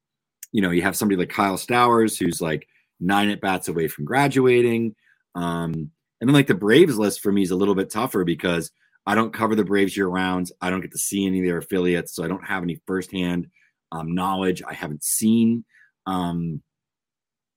you 0.51 0.61
know, 0.61 0.69
you 0.69 0.83
have 0.83 0.95
somebody 0.95 1.17
like 1.17 1.29
Kyle 1.29 1.57
Stowers 1.57 2.19
who's 2.19 2.39
like 2.39 2.67
nine 2.99 3.31
at 3.31 3.41
bats 3.41 3.67
away 3.67 3.87
from 3.87 4.05
graduating. 4.05 4.93
Um, 5.33 5.89
and 6.21 6.29
then 6.29 6.33
like 6.35 6.45
the 6.45 6.53
Braves 6.53 6.99
list 6.99 7.21
for 7.21 7.31
me 7.31 7.41
is 7.41 7.49
a 7.49 7.55
little 7.55 7.73
bit 7.73 7.89
tougher 7.89 8.23
because 8.23 8.71
I 9.07 9.15
don't 9.15 9.33
cover 9.33 9.55
the 9.55 9.65
Braves 9.65 9.97
year 9.97 10.05
round. 10.05 10.51
I 10.61 10.69
don't 10.69 10.81
get 10.81 10.91
to 10.91 10.99
see 10.99 11.25
any 11.25 11.39
of 11.39 11.45
their 11.45 11.57
affiliates, 11.57 12.15
so 12.15 12.23
I 12.23 12.27
don't 12.27 12.45
have 12.45 12.61
any 12.61 12.79
firsthand 12.85 13.47
um, 13.91 14.13
knowledge. 14.13 14.61
I 14.61 14.75
haven't 14.75 15.03
seen, 15.03 15.65
um, 16.05 16.61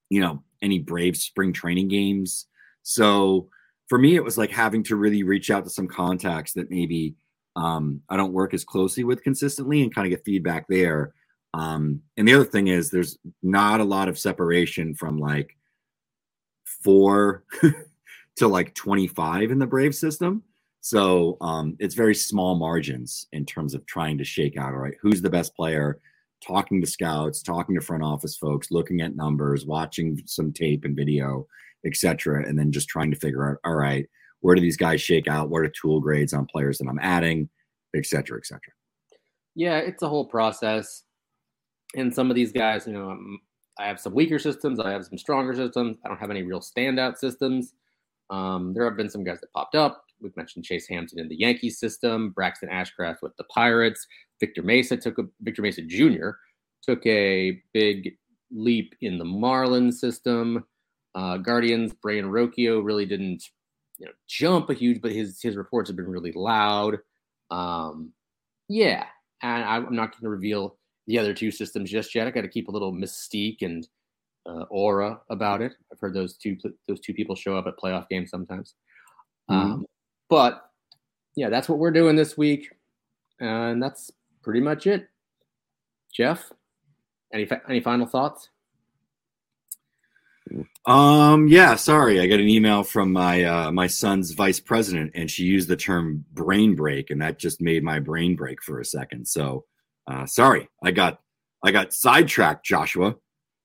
you 0.08 0.22
know, 0.22 0.42
any 0.62 0.78
Braves 0.78 1.20
spring 1.20 1.52
training 1.52 1.88
games. 1.88 2.46
So 2.82 3.50
for 3.88 3.98
me, 3.98 4.16
it 4.16 4.24
was 4.24 4.36
like 4.36 4.50
having 4.50 4.82
to 4.84 4.96
really 4.96 5.22
reach 5.22 5.50
out 5.50 5.64
to 5.64 5.70
some 5.70 5.86
contacts 5.86 6.52
that 6.54 6.70
maybe 6.70 7.14
um, 7.54 8.02
I 8.08 8.16
don't 8.16 8.32
work 8.32 8.52
as 8.52 8.64
closely 8.64 9.04
with 9.04 9.22
consistently 9.22 9.82
and 9.82 9.94
kind 9.94 10.06
of 10.06 10.10
get 10.10 10.24
feedback 10.24 10.66
there. 10.68 11.14
Um, 11.54 12.02
and 12.16 12.28
the 12.28 12.34
other 12.34 12.44
thing 12.44 12.68
is, 12.68 12.90
there's 12.90 13.18
not 13.42 13.80
a 13.80 13.84
lot 13.84 14.08
of 14.08 14.18
separation 14.18 14.94
from 14.94 15.18
like 15.18 15.56
four 16.64 17.44
to 18.36 18.48
like 18.48 18.74
25 18.74 19.50
in 19.50 19.58
the 19.58 19.66
Brave 19.66 19.94
system. 19.94 20.42
So 20.80 21.36
um, 21.40 21.76
it's 21.78 21.94
very 21.94 22.14
small 22.14 22.56
margins 22.56 23.26
in 23.32 23.46
terms 23.46 23.74
of 23.74 23.86
trying 23.86 24.18
to 24.18 24.24
shake 24.24 24.56
out, 24.56 24.72
all 24.72 24.78
right, 24.78 24.94
who's 25.00 25.22
the 25.22 25.30
best 25.30 25.56
player, 25.56 25.98
talking 26.46 26.80
to 26.80 26.86
scouts, 26.86 27.42
talking 27.42 27.74
to 27.74 27.80
front 27.80 28.02
office 28.02 28.36
folks, 28.36 28.70
looking 28.70 29.00
at 29.00 29.16
numbers, 29.16 29.66
watching 29.66 30.20
some 30.26 30.52
tape 30.52 30.84
and 30.84 30.96
video, 30.96 31.46
etc., 31.84 32.46
and 32.46 32.58
then 32.58 32.72
just 32.72 32.88
trying 32.88 33.10
to 33.10 33.16
figure 33.16 33.50
out, 33.50 33.58
all 33.64 33.74
right, 33.74 34.06
where 34.40 34.54
do 34.54 34.60
these 34.60 34.76
guys 34.76 35.00
shake 35.00 35.28
out? 35.28 35.50
What 35.50 35.62
are 35.62 35.68
tool 35.68 36.00
grades 36.00 36.32
on 36.32 36.46
players 36.46 36.78
that 36.78 36.88
I'm 36.88 37.00
adding, 37.00 37.48
etc., 37.94 38.38
etc. 38.38 38.60
Yeah, 39.54 39.78
it's 39.78 40.02
a 40.02 40.08
whole 40.08 40.26
process. 40.26 41.02
And 41.94 42.14
some 42.14 42.30
of 42.30 42.36
these 42.36 42.52
guys, 42.52 42.86
you 42.86 42.92
know, 42.92 43.10
um, 43.10 43.40
I 43.78 43.86
have 43.86 44.00
some 44.00 44.14
weaker 44.14 44.38
systems, 44.38 44.80
I 44.80 44.90
have 44.90 45.04
some 45.04 45.18
stronger 45.18 45.54
systems. 45.54 45.98
I 46.04 46.08
don't 46.08 46.18
have 46.18 46.30
any 46.30 46.42
real 46.42 46.60
standout 46.60 47.18
systems. 47.18 47.74
Um, 48.30 48.72
there 48.74 48.84
have 48.84 48.96
been 48.96 49.10
some 49.10 49.24
guys 49.24 49.40
that 49.40 49.52
popped 49.52 49.74
up. 49.74 50.05
We've 50.20 50.36
mentioned 50.36 50.64
Chase 50.64 50.88
Hampton 50.88 51.18
in 51.18 51.28
the 51.28 51.36
Yankees 51.36 51.78
system, 51.78 52.30
Braxton 52.30 52.68
Ashcraft 52.68 53.18
with 53.22 53.36
the 53.36 53.44
Pirates, 53.44 54.06
Victor 54.40 54.62
Mesa 54.62 54.96
took 54.96 55.18
a 55.18 55.24
Victor 55.40 55.62
Mesa 55.62 55.82
Jr. 55.82 56.30
took 56.82 57.04
a 57.06 57.62
big 57.72 58.16
leap 58.50 58.94
in 59.00 59.18
the 59.18 59.24
Marlins 59.24 59.94
system. 59.94 60.64
Uh, 61.14 61.38
Guardians, 61.38 61.94
Brayan 61.94 62.26
Rocchio 62.26 62.84
really 62.84 63.06
didn't, 63.06 63.42
you 63.98 64.06
know, 64.06 64.12
jump 64.28 64.68
a 64.70 64.74
huge, 64.74 65.00
but 65.00 65.12
his 65.12 65.40
his 65.40 65.56
reports 65.56 65.88
have 65.88 65.96
been 65.96 66.08
really 66.08 66.32
loud. 66.32 66.98
Um, 67.50 68.12
yeah, 68.68 69.06
and 69.42 69.64
I'm 69.64 69.94
not 69.94 70.12
going 70.12 70.22
to 70.22 70.28
reveal 70.28 70.76
the 71.06 71.18
other 71.18 71.32
two 71.32 71.50
systems 71.50 71.90
just 71.90 72.14
yet. 72.14 72.26
I 72.26 72.30
got 72.30 72.42
to 72.42 72.48
keep 72.48 72.68
a 72.68 72.72
little 72.72 72.92
mystique 72.92 73.62
and 73.62 73.86
uh, 74.46 74.64
aura 74.70 75.20
about 75.30 75.62
it. 75.62 75.72
I've 75.90 76.00
heard 76.00 76.14
those 76.14 76.36
two 76.36 76.56
those 76.88 77.00
two 77.00 77.14
people 77.14 77.34
show 77.34 77.56
up 77.56 77.66
at 77.66 77.78
playoff 77.78 78.08
games 78.08 78.30
sometimes. 78.30 78.74
Mm-hmm. 79.50 79.72
Um, 79.72 79.86
but 80.28 80.70
yeah, 81.34 81.48
that's 81.48 81.68
what 81.68 81.78
we're 81.78 81.90
doing 81.90 82.16
this 82.16 82.36
week, 82.36 82.70
and 83.40 83.82
that's 83.82 84.10
pretty 84.42 84.60
much 84.60 84.86
it. 84.86 85.08
Geoff, 86.12 86.52
any 87.32 87.48
any 87.68 87.80
final 87.80 88.06
thoughts? 88.06 88.48
Um, 90.86 91.48
yeah, 91.48 91.74
sorry. 91.74 92.20
I 92.20 92.26
got 92.26 92.40
an 92.40 92.48
email 92.48 92.84
from 92.84 93.12
my 93.12 93.42
uh, 93.42 93.72
my 93.72 93.86
son's 93.86 94.30
vice 94.30 94.60
president, 94.60 95.12
and 95.14 95.30
she 95.30 95.44
used 95.44 95.68
the 95.68 95.76
term 95.76 96.24
brain 96.32 96.74
break, 96.74 97.10
and 97.10 97.20
that 97.20 97.38
just 97.38 97.60
made 97.60 97.82
my 97.82 97.98
brain 97.98 98.36
break 98.36 98.62
for 98.62 98.80
a 98.80 98.84
second. 98.84 99.26
So, 99.26 99.64
uh, 100.06 100.26
sorry, 100.26 100.68
I 100.84 100.92
got 100.92 101.20
I 101.64 101.72
got 101.72 101.92
sidetracked, 101.92 102.64
Joshua. 102.64 103.14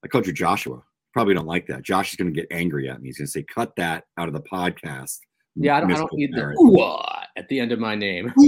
I 0.03 0.07
called 0.07 0.25
you 0.25 0.33
Joshua. 0.33 0.81
Probably 1.13 1.33
don't 1.35 1.45
like 1.45 1.67
that. 1.67 1.83
Josh 1.83 2.11
is 2.11 2.15
going 2.15 2.33
to 2.33 2.39
get 2.39 2.51
angry 2.51 2.89
at 2.89 3.01
me. 3.01 3.09
He's 3.09 3.17
going 3.19 3.27
to 3.27 3.31
say, 3.31 3.43
"Cut 3.43 3.75
that 3.75 4.05
out 4.17 4.27
of 4.27 4.33
the 4.33 4.41
podcast." 4.41 5.19
Yeah, 5.55 5.77
I 5.77 5.81
don't, 5.81 5.91
I 5.91 5.95
don't 5.95 6.13
need 6.13 6.33
the 6.33 6.55
ooh 6.59 6.97
at 7.35 7.47
the 7.49 7.59
end 7.59 7.71
of 7.71 7.79
my 7.79 7.95
name. 7.95 8.33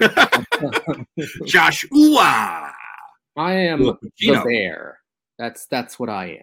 Josh 1.46 1.84
ooh 1.94 2.16
I 2.16 3.52
am 3.52 3.84
the 3.84 4.42
bear. 4.44 4.98
That's 5.38 5.66
that's 5.66 5.98
what 5.98 6.08
I 6.08 6.42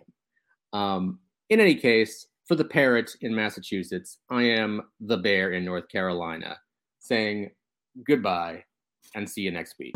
am. 0.74 0.80
Um, 0.80 1.20
in 1.50 1.60
any 1.60 1.76
case, 1.76 2.28
for 2.48 2.56
the 2.56 2.66
parrot 2.66 3.12
in 3.22 3.36
Massachusetts, 3.36 4.20
I 4.30 4.44
am 4.44 4.82
the 5.00 5.18
bear 5.18 5.52
in 5.52 5.66
North 5.66 5.88
Carolina, 5.90 6.58
saying 7.00 7.52
goodbye 8.06 8.64
and 9.16 9.30
see 9.30 9.42
you 9.42 9.52
next 9.52 9.76
week. 9.80 9.96